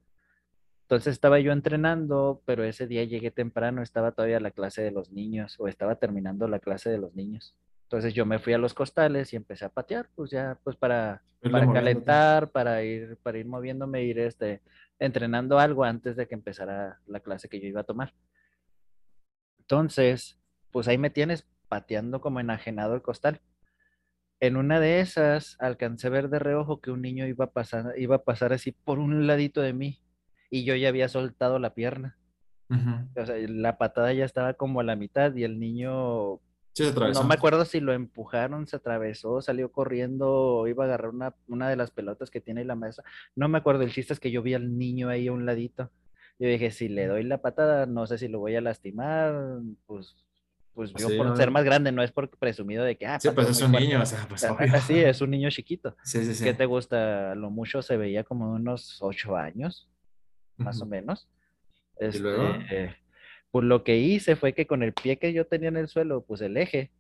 [0.89, 5.13] Entonces estaba yo entrenando, pero ese día llegué temprano, estaba todavía la clase de los
[5.13, 7.55] niños o estaba terminando la clase de los niños.
[7.83, 11.23] Entonces yo me fui a los costales y empecé a patear, pues ya, pues para,
[11.53, 14.63] para calentar, para ir, para ir moviéndome, ir este,
[14.99, 18.15] entrenando algo antes de que empezara la clase que yo iba a tomar.
[19.59, 20.39] Entonces,
[20.71, 23.43] pues ahí me tienes pateando como enajenado el costal.
[24.41, 27.93] En una de esas alcancé a ver de reojo que un niño iba a pasar,
[27.99, 30.01] iba a pasar así por un ladito de mí
[30.51, 32.17] y yo ya había soltado la pierna.
[32.71, 33.21] Ujú.
[33.23, 36.41] O sea, la patada ya estaba como a la mitad y el niño,
[36.75, 37.23] Sí, se atravesó.
[37.23, 41.69] no me acuerdo si lo empujaron, se atravesó, salió corriendo, iba a agarrar una, una
[41.69, 43.03] de las pelotas que tiene ahí la mesa.
[43.35, 45.91] No me acuerdo, el chiste es que yo vi al niño ahí a un ladito.
[46.39, 49.35] Yo dije, si le doy la patada, no sé si lo voy a lastimar,
[49.87, 50.15] pues,
[50.73, 53.31] pues yo Sí, por ser más grande, no es por presumido de que, ah, Sí,
[53.35, 53.87] pues es un fuerte.
[53.89, 54.81] niño, o sea, pues obvio.
[54.87, 55.97] Sí, es un niño chiquito.
[56.05, 56.45] Sí, sí, sí.
[56.45, 57.35] ¿Qué te gusta?
[57.35, 59.89] Lo mucho se veía como unos ocho años,
[60.59, 61.29] más o menos.
[62.01, 62.45] ¿Y luego?
[62.55, 62.97] Este,
[63.51, 66.23] pues lo que hice fue que con el pie que yo tenía en el suelo,
[66.25, 66.91] pues el eje,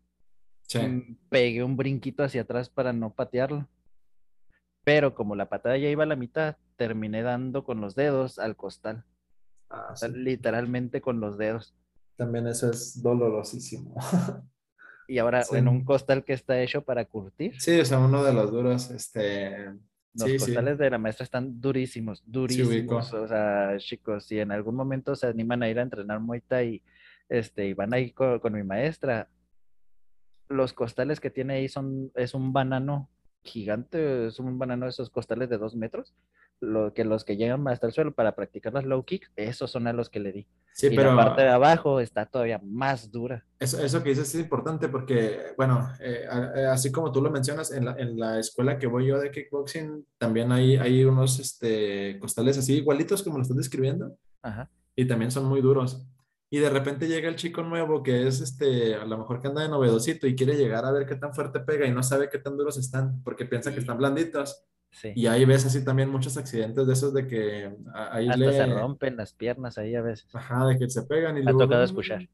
[0.62, 0.78] Sí.
[0.78, 3.68] mm, pegué un brinquito hacia atrás para no patearlo.
[4.84, 8.56] Pero como la patada ya iba a la mitad, terminé dando con los dedos al
[8.56, 9.04] costal.
[9.70, 10.08] Ah, sí.
[10.08, 11.74] literalmente con los dedos.
[12.16, 13.94] También eso es dolorosísimo.
[15.10, 15.56] Y ahora Sí.
[15.56, 18.90] en un costal que está hecho para curtir, Sí, o sea, uno de los duros,
[18.90, 19.72] este...
[20.18, 20.46] los sí, sí.
[20.46, 23.12] costales de la maestra están durísimos, durísimos.
[23.12, 26.82] o sea, chicos, si en algún momento se animan a ir a entrenar Muay Thai
[27.28, 29.28] este, y van a ir con, con mi maestra,
[30.48, 33.10] los costales que tiene ahí son, es un banano
[33.42, 36.14] gigante, es un banano de esos costales de dos metros,
[36.60, 39.86] lo, que los que llegan hasta el suelo para practicar las low kick, esos son
[39.86, 40.46] a los que le di.
[40.72, 43.44] Sí, y pero la parte de abajo está todavía más dura.
[43.58, 46.26] eso, eso que dices es importante porque, bueno, eh,
[46.70, 50.06] así como tú lo mencionas, en la, en la escuela que voy yo de kickboxing,
[50.18, 54.70] también hay, hay unos este, costales así igualitos como lo estás describiendo Ajá.
[54.94, 56.06] y también son muy duros.
[56.50, 59.62] Y de repente llega el chico nuevo que es este, a lo mejor que anda
[59.62, 62.38] de novedosito y quiere llegar a ver qué tan fuerte pega y no sabe qué
[62.38, 64.64] tan duros están porque piensa que están blanditos.
[64.90, 65.12] Sí.
[65.14, 68.52] Y ahí ves así también muchos accidentes de esos de que ahí Hasta le...
[68.52, 70.34] se rompen las piernas ahí a veces.
[70.34, 71.60] Ajá, de que se pegan y ha luego...
[71.60, 72.28] tocado escuchar.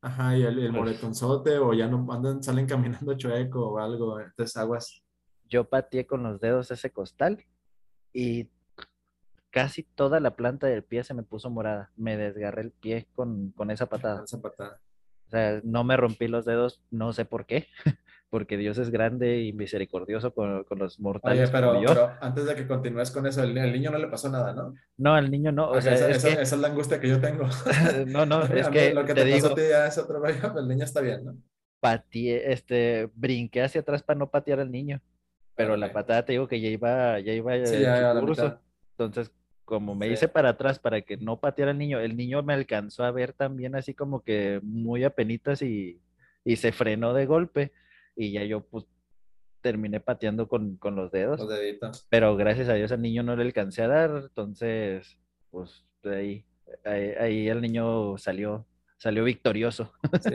[0.00, 0.76] Ajá, y el, el Uf.
[0.76, 4.20] moretonzote o ya no andan, salen caminando chueco o algo.
[4.20, 5.02] Entonces aguas.
[5.48, 7.44] Yo pateé con los dedos ese costal
[8.12, 8.50] y
[9.50, 11.90] casi toda la planta del pie se me puso morada.
[11.96, 14.24] Me desgarré el pie con, con esa patada.
[14.24, 14.80] Esa patada.
[15.26, 17.66] O sea, no me rompí los dedos, no sé por qué,
[18.34, 21.88] porque Dios es grande y misericordioso con, con los Oye, mortales pero, como yo.
[21.90, 24.74] pero antes de que continúes con eso, el, el niño no le pasó nada, ¿no?
[24.96, 26.98] No, al niño no, o Porque sea, esa, es esa- que, esa es la angustia
[27.00, 27.44] que yo tengo.
[28.08, 30.18] no, no, es que lo que te te, pasó digo, a ti ya es otro
[30.18, 31.36] rollo, pero el niño está bien, ¿no?
[31.78, 35.00] pateé, este, brinqué hacia atrás para no patear al niño,
[35.54, 38.20] pero la patada te digo que ya iba, ya iba Sí, ya, ya, a la
[38.22, 38.58] mitad.
[38.98, 39.30] Entonces,
[39.64, 40.12] como me Sí.
[40.14, 43.32] hice para atrás para que no pateara al niño, el niño me alcanzó a ver
[43.32, 46.00] también así como que muy apenitas y,
[46.44, 47.72] y se frenó de golpe
[48.16, 48.84] y ya yo pues
[49.60, 52.06] terminé pateando con, con los dedos, Los deditos.
[52.10, 55.18] pero gracias a Dios al niño no le alcancé a dar, entonces
[55.50, 56.46] pues de ahí,
[56.84, 58.66] ahí, ahí el niño salió,
[58.98, 59.92] salió victorioso.
[60.22, 60.30] Sí.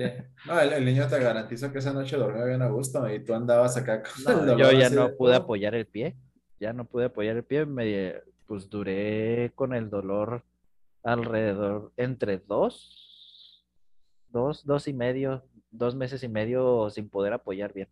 [0.47, 3.33] No, el, el niño te garantizo que esa noche durmió bien a gusto y tú
[3.33, 6.15] andabas acá con el No, yo ya no de- pude apoyar el pie,
[6.59, 8.15] ya no pude apoyar el pie, me,
[8.47, 10.43] pues duré con el dolor
[11.03, 13.63] alrededor entre dos,
[14.29, 17.87] dos, dos y medio, dos meses y medio sin poder apoyar bien.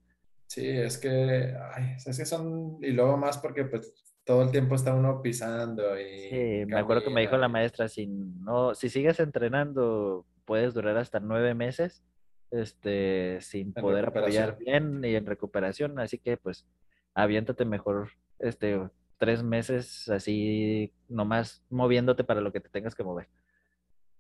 [0.47, 4.75] Sí, es que, ay, es que son, y luego más porque pues todo el tiempo
[4.75, 8.89] está uno pisando y Sí, me acuerdo que me dijo la maestra, si no, si
[8.89, 12.03] sigues entrenando, puedes durar hasta nueve meses,
[12.51, 16.65] este, sin En poder apoyar bien y en recuperación, así que pues
[17.13, 18.09] aviéntate mejor,
[18.39, 18.79] este,
[19.17, 23.27] tres meses así, nomás moviéndote para lo que te tengas que mover.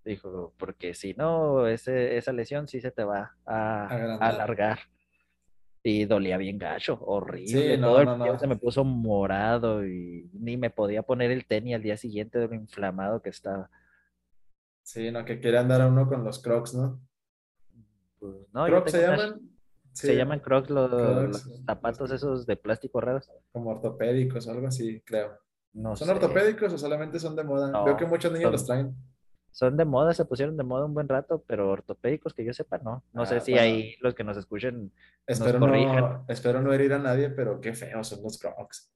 [0.07, 3.87] Dijo, porque si no, ese, esa lesión sí se te va a,
[4.21, 4.79] alargar.
[5.83, 7.47] Y dolía bien gacho, horrible.
[7.75, 11.45] Sí, no, Todo el no, se me puso morado y ni me podía poner el
[11.45, 13.69] tenis al día siguiente de lo inflamado que estaba.
[14.81, 17.01] Sí, no, que quiere andar a uno con los crocs, ¿no?
[18.19, 19.41] Pues, no, ¿Crocs se unas- llaman?
[19.91, 23.29] se llaman Crocs los, Crocs, los zapatos esos de plástico raros.
[23.51, 25.37] Como ortopédicos o algo así, creo.
[25.73, 26.13] No ¿Son sé.
[26.13, 27.69] ortopédicos o solamente son de moda?
[27.71, 28.95] No, Veo que muchos niños son- los traen.
[29.57, 32.77] Son de moda, se pusieron de moda un buen rato, pero ortopédicos que yo sepa,
[32.77, 33.03] no.
[33.11, 33.65] No sé Ah, si bueno.
[33.65, 34.91] ahí los que nos escuchen
[35.25, 35.95] Espero corrijan.
[35.99, 38.91] no, espero no herir a nadie, pero qué feos son los crocs.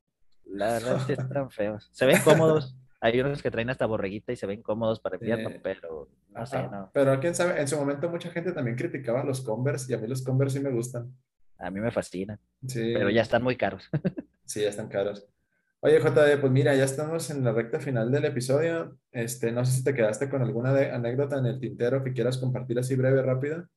[0.45, 1.89] La verdad sí están feos.
[1.91, 2.75] Se ven cómodos.
[2.99, 5.55] Hay unos que traen hasta borreguita y se ven cómodos para invierno, Sí.
[5.63, 6.91] pero no sé, no.
[6.93, 10.05] Pero quién sabe, en su momento mucha gente también criticaba los Converse y a mí
[10.07, 11.11] los Converse sí me gustan.
[11.57, 13.89] A mí me fascinan, Sí, pero ya están muy caros.
[14.45, 15.27] sí, ya están caros.
[15.83, 18.97] Oye, JD, pues mira, ya estamos en la recta final del episodio.
[19.11, 22.37] Este, no sé si te quedaste con alguna de- anécdota en el tintero que quieras
[22.37, 23.67] compartir así breve, rápida.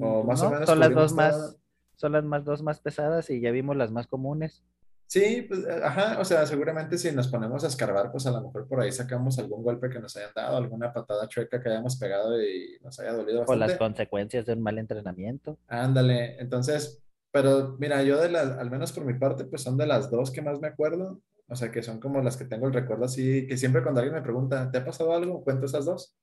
[0.00, 1.56] O más o No, menos son las dos más,
[1.96, 4.62] son las más dos más pesadas y ya vimos las más comunes.
[5.08, 8.42] Sí, pues, eh, ajá, o sea, seguramente si nos ponemos a escarbar, pues a lo
[8.42, 11.96] mejor por ahí sacamos algún golpe que nos hayan dado, alguna patada chueca que hayamos
[11.96, 13.78] pegado y nos haya dolido O las bastante.
[13.78, 15.58] consecuencias de un mal entrenamiento.
[15.68, 19.86] Ándale, entonces, pero mira, yo de las, al menos por mi parte, pues son de
[19.86, 22.74] las dos que más me acuerdo, o sea, que son como las que tengo el
[22.74, 25.44] recuerdo así, que siempre cuando alguien me pregunta, ¿te ha pasado algo?
[25.44, 26.16] Cuento esas dos.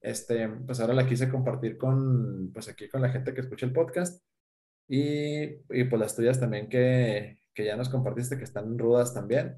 [0.00, 3.72] Este, pues ahora la quise compartir con, pues aquí con la gente que escucha el
[3.72, 4.22] podcast
[4.88, 9.56] y, y pues las tuyas también que, que ya nos compartiste que están rudas también.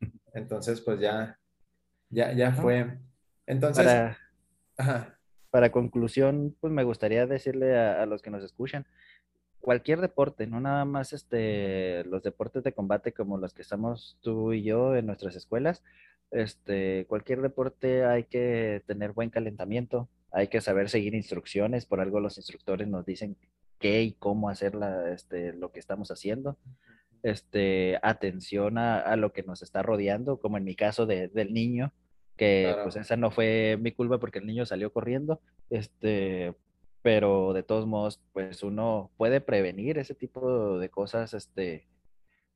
[0.34, 1.38] Entonces, pues ya,
[2.10, 2.98] ya, ya fue.
[3.46, 4.18] Entonces, Para,
[4.76, 5.18] ajá,
[5.50, 8.86] para conclusión, pues me gustaría decirle a, a los que nos escuchan,
[9.60, 14.52] cualquier deporte, no nada más este, los deportes de combate como los que estamos tú
[14.52, 15.82] y yo en nuestras escuelas,
[16.30, 22.20] este, cualquier deporte hay que tener buen calentamiento, hay que saber seguir instrucciones, por algo
[22.20, 23.36] los instructores nos dicen
[23.78, 26.56] qué y cómo hacer la, este, lo que estamos haciendo,
[27.22, 31.52] este, atención a, a lo que nos está rodeando, como en mi caso de- del
[31.52, 31.92] niño,
[32.36, 32.82] que Claro.
[32.84, 35.40] pues esa no fue mi culpa porque el niño salió corriendo,
[35.70, 36.54] este,
[37.02, 41.88] pero de todos modos, pues uno puede prevenir ese tipo de cosas, este,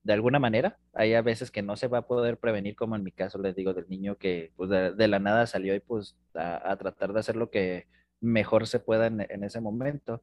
[0.03, 0.79] de alguna manera.
[0.93, 3.55] Hay a veces que no se va a poder prevenir, como en mi caso les
[3.55, 7.37] digo del niño que pues de, la nada salió y pues a, tratar de hacer
[7.37, 7.87] lo que
[8.21, 10.23] mejor se pueda en, en ese momento.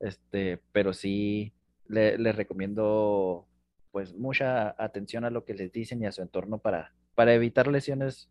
[0.00, 1.52] Este, pero sí
[1.86, 3.46] le, les recomiendo
[3.90, 7.66] pues mucha atención a lo que les dicen y a su entorno para, para evitar
[7.68, 8.30] lesiones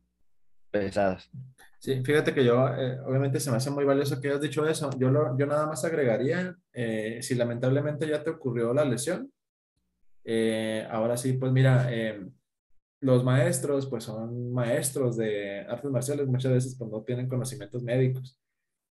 [0.71, 1.29] pesadas.
[1.79, 4.89] Sí, fíjate que yo, eh, obviamente se me hace muy valioso que hayas dicho eso.
[4.99, 9.31] Yo, lo, yo nada más agregaría, eh, si lamentablemente ya te ocurrió la lesión,
[10.25, 11.89] eh, ahora sí, pues mira,
[13.01, 18.37] los maestros, pues son maestros de artes marciales, muchas veces pues no tienen conocimientos médicos.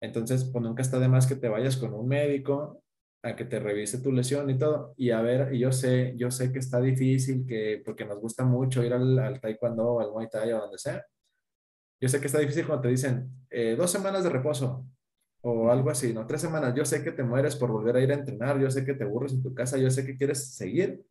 [0.02, 2.82] Entonces, pues nunca está de más que te vayas con un médico
[3.24, 4.94] a que te revise tu lesión y todo.
[4.98, 8.84] Y a ver, yo sé, yo sé que está difícil, que porque nos gusta mucho
[8.84, 11.06] ir al, al taekwondo o al muay thai o donde sea
[12.02, 14.86] yo sé que está difícil cuando te dicen eh, dos semanas de reposo
[15.42, 16.26] o algo así, ¿no?
[16.28, 16.74] Tres semanas.
[16.76, 19.04] Yo sé que te mueres por volver a ir a entrenar, yo sé que te
[19.04, 21.06] aburres en tu casa, yo sé que quieres seguir,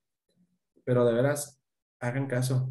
[0.85, 1.61] pero de veras,
[2.01, 2.71] hagan caso.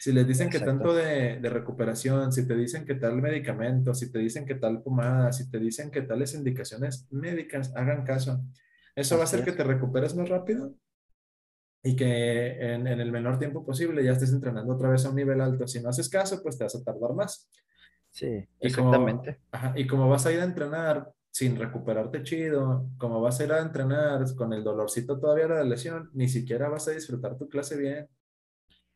[0.00, 4.18] Si les dicen que tanto de, recuperación, si te dicen que tal medicamento, si te
[4.18, 8.44] dicen que tal pomada, si te dicen que tales indicaciones médicas, hagan caso.
[8.94, 10.74] Eso va a hacer que te recuperes más rápido
[11.86, 15.42] y que en, el menor tiempo posible ya estés entrenando otra vez a un nivel
[15.42, 15.68] alto.
[15.68, 17.50] Si no haces caso, pues te vas a tardar más.
[18.10, 19.40] Sí, exactamente.
[19.76, 23.60] Y como, vas a ir a entrenar sin recuperarte chido, como vas a ir a
[23.60, 27.76] entrenar con el dolorcito todavía de la lesión, ni siquiera vas a disfrutar tu clase
[27.76, 28.08] bien.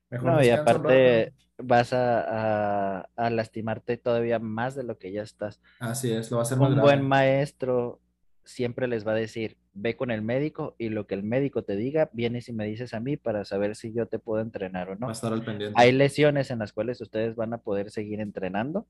[0.08, 5.60] Mejor no, y aparte vas a, a, lastimarte todavía más de lo que ya estás.
[5.78, 8.00] Así es, lo va a hacer Un buen maestro
[8.48, 11.76] siempre les va a decir, ve con el médico y lo que el médico te
[11.76, 14.94] diga, vienes y me dices a mí para saber si yo te puedo entrenar o
[14.94, 15.06] no.
[15.06, 15.78] Va a estar al pendiente.
[15.78, 18.86] Hay lesiones en las cuales ustedes van a poder seguir entrenando.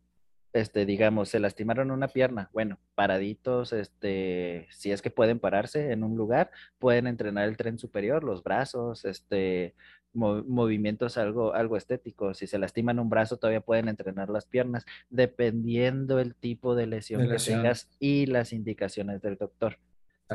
[0.52, 6.04] Este, digamos, se lastimaron una pierna, bueno, paraditos, este, si es que pueden pararse en
[6.04, 9.74] un lugar, pueden entrenar el tren superior, los brazos, este,
[10.12, 12.38] movimientos algo, algo estéticos.
[12.38, 17.28] Si se lastiman un brazo, todavía pueden entrenar las piernas, dependiendo el tipo de lesión,
[17.28, 19.78] que tengas y las indicaciones del doctor.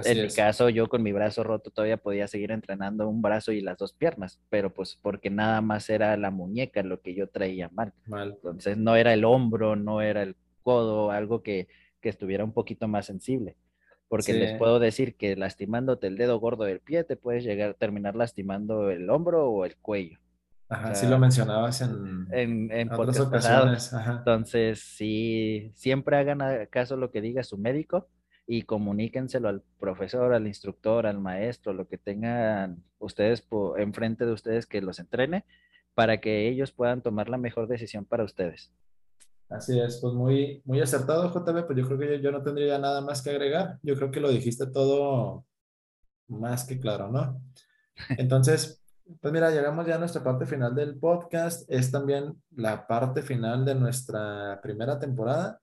[0.05, 3.61] en mi caso, yo con mi brazo roto todavía podía seguir entrenando un brazo y
[3.61, 7.69] las dos piernas, pero pues porque nada más era la muñeca lo que yo traía
[7.69, 7.93] mal.
[8.07, 8.33] mal.
[8.35, 11.67] Entonces no era el hombro, no era el codo, algo que,
[11.99, 13.55] que estuviera un poquito más sensible
[14.13, 17.73] porque les puedo decir que lastimándote el dedo gordo del pie te puedes llegar a
[17.73, 20.19] terminar lastimando el hombro o el cuello.
[20.69, 23.91] Ajá, sí lo mencionabas en, en, en otras ocasiones.
[23.91, 28.07] Entonces, sí, siempre hagan caso lo que diga su médico
[28.45, 33.43] y comuníquenselo al profesor, al instructor, al maestro, lo que tengan ustedes
[33.79, 35.43] enfrente de ustedes que los entrene
[35.95, 38.71] para que ellos puedan tomar la mejor decisión para ustedes.
[39.53, 43.01] Así es, pues muy, muy acertado, JB, pues yo creo que yo, no tendría nada
[43.01, 43.77] más que agregar.
[43.83, 45.45] Yo creo que lo dijiste todo
[46.27, 47.39] más que claro, ¿no?
[48.17, 48.83] Entonces,
[49.21, 51.69] pues mira, llegamos ya a nuestra parte final del podcast.
[51.69, 55.59] Es también la parte final de nuestra primera temporada.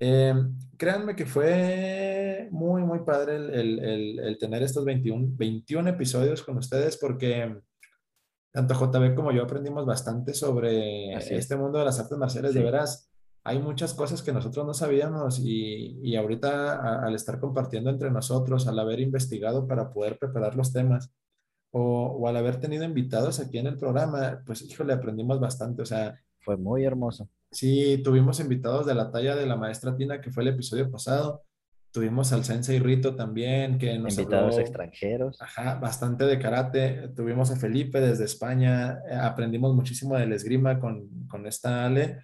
[0.00, 0.34] Eh,
[0.76, 6.98] créanme que fue muy, muy padre el, el, tener estos 21, 21 episodios con ustedes
[6.98, 7.58] porque
[8.52, 12.54] tanto JB como yo aprendimos bastante sobre este mundo de las artes marciales.
[12.54, 13.10] De veras,
[13.44, 18.66] hay muchas cosas que nosotros no sabíamos y, y ahorita al estar compartiendo entre nosotros,
[18.66, 21.12] al haber investigado para poder preparar los temas
[21.70, 25.82] o, o, al haber tenido invitados aquí en el programa, pues híjole, aprendimos bastante.
[25.82, 27.28] O sea, fue muy hermoso.
[27.50, 31.42] Sí, tuvimos invitados de la talla de la maestra Tina, que fue el episodio pasado.
[31.90, 35.40] Tuvimos al Sensei Rito también, que nos Invitados extranjeros.
[35.40, 37.08] Ajá, bastante de karate.
[37.16, 38.98] Tuvimos a Felipe desde España.
[39.10, 42.20] Eh, aprendimos muchísimo del esgrima con, con esta Ale.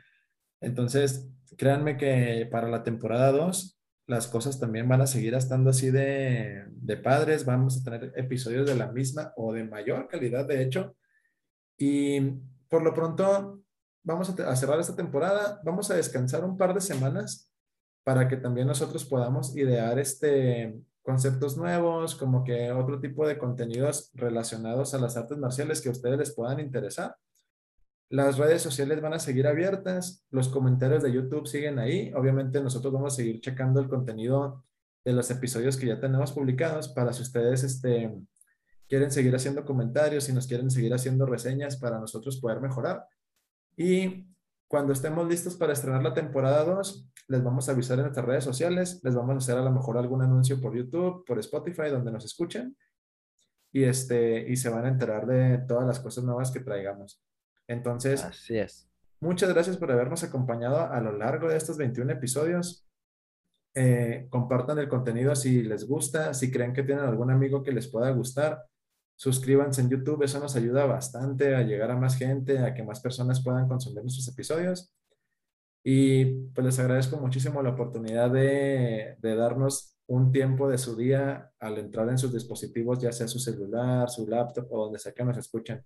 [0.60, 5.90] Entonces, créanme que para la temporada 2 las cosas también van a seguir estando así
[5.90, 7.46] de, de padres.
[7.46, 10.94] Vamos a tener episodios de la misma o de mayor calidad, de hecho.
[11.78, 12.20] Y
[12.68, 13.62] por lo pronto,
[14.02, 15.58] vamos a cerrar esta temporada.
[15.64, 17.50] Vamos a descansar un par de semanas
[18.04, 24.10] para que también nosotros podamos idear este conceptos nuevos, como que otro tipo de contenidos
[24.14, 27.16] relacionados a las artes marciales que a ustedes les puedan interesar.
[28.08, 32.10] Las redes sociales van a seguir abiertas, los comentarios de YouTube siguen ahí.
[32.14, 34.64] Obviamente nosotros vamos a seguir checando el contenido
[35.04, 38.14] de los episodios que ya tenemos publicados para si ustedes este,
[38.88, 43.06] quieren seguir haciendo comentarios, si nos quieren seguir haciendo reseñas para nosotros poder mejorar.
[43.76, 44.24] Y
[44.68, 48.44] cuando estemos listos para estrenar la temporada 2, les vamos a avisar en nuestras redes
[48.44, 52.12] sociales, les vamos a hacer a lo mejor algún anuncio por YouTube, por Spotify, donde
[52.12, 52.76] nos escuchen,
[53.72, 57.22] y, este, y se van a enterar de todas las cosas nuevas que traigamos.
[57.66, 58.88] Entonces, Así es.
[59.20, 62.86] muchas gracias por habernos acompañado a lo largo de estos 21 episodios.
[63.74, 67.88] Eh, compartan el contenido si les gusta, si creen que tienen algún amigo que les
[67.88, 68.64] pueda gustar.
[69.16, 73.00] Suscríbanse en YouTube, eso nos ayuda bastante a llegar a más gente, a que más
[73.00, 74.92] personas puedan consumir nuestros episodios.
[75.84, 81.50] Y pues les agradezco muchísimo la oportunidad de, de darnos un tiempo de su día
[81.58, 85.24] al entrar en sus dispositivos, ya sea su celular, su laptop o donde sea que
[85.24, 85.84] nos escuchen.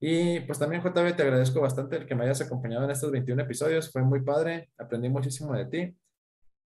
[0.00, 3.42] Y pues también, JB, te agradezco bastante el que me hayas acompañado en estos 21
[3.42, 3.90] episodios.
[3.90, 5.96] Fue muy padre, aprendí muchísimo de ti.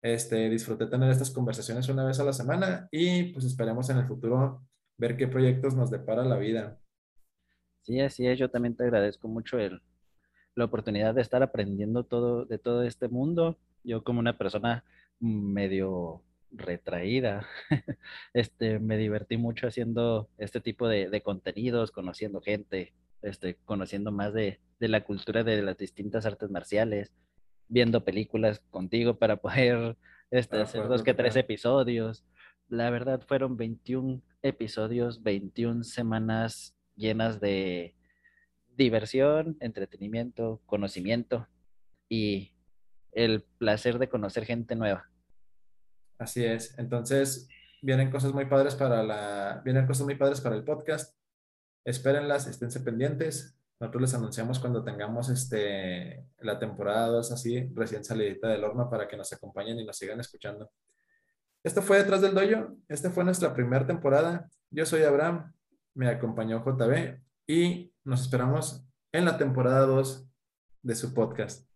[0.02, 4.06] Este, disfruté tener estas conversaciones una vez a la semana y pues esperemos en el
[4.06, 4.62] futuro
[4.96, 6.78] ver qué proyectos nos depara la vida.
[7.82, 8.38] Sí, así es.
[8.38, 9.82] Yo también te agradezco mucho el,
[10.54, 13.58] la oportunidad de estar aprendiendo todo de todo este mundo.
[13.82, 14.84] Yo como una persona
[15.20, 17.46] medio retraída,
[18.34, 24.32] este, me divertí mucho haciendo este tipo de, de contenidos, conociendo gente, este, conociendo más
[24.32, 27.12] de, de, la cultura de las distintas artes marciales,
[27.68, 29.96] viendo películas contigo para poder
[30.30, 32.24] este, hacer dos que tres episodios.
[32.74, 37.94] La verdad fueron 21 episodios, 21 semanas llenas de
[38.66, 41.46] diversión, entretenimiento, conocimiento
[42.08, 42.52] y
[43.12, 45.08] el placer de conocer gente nueva.
[46.18, 46.76] Así es.
[46.76, 47.48] Entonces,
[47.80, 51.16] vienen cosas muy padres para la, vienen cosas muy padres para el podcast.
[51.84, 53.56] Espérenlas, esténse pendientes.
[53.78, 59.06] Nosotros les anunciamos cuando tengamos este, la temporada 2 así, recién salidita del horno para
[59.06, 60.72] que nos acompañen y nos sigan escuchando.
[61.64, 62.76] Esto fue Detrás del Doyo.
[62.88, 64.50] Esta fue nuestra primera temporada.
[64.70, 65.54] Yo soy Abraham,
[65.94, 70.28] me acompañó JB y nos esperamos en la temporada 2
[70.82, 71.66] de su podcast.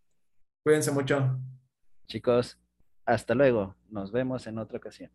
[0.62, 1.40] Cuídense mucho.
[2.06, 2.60] Chicos,
[3.06, 3.76] hasta luego.
[3.88, 5.10] Nos vemos en otra ocasión.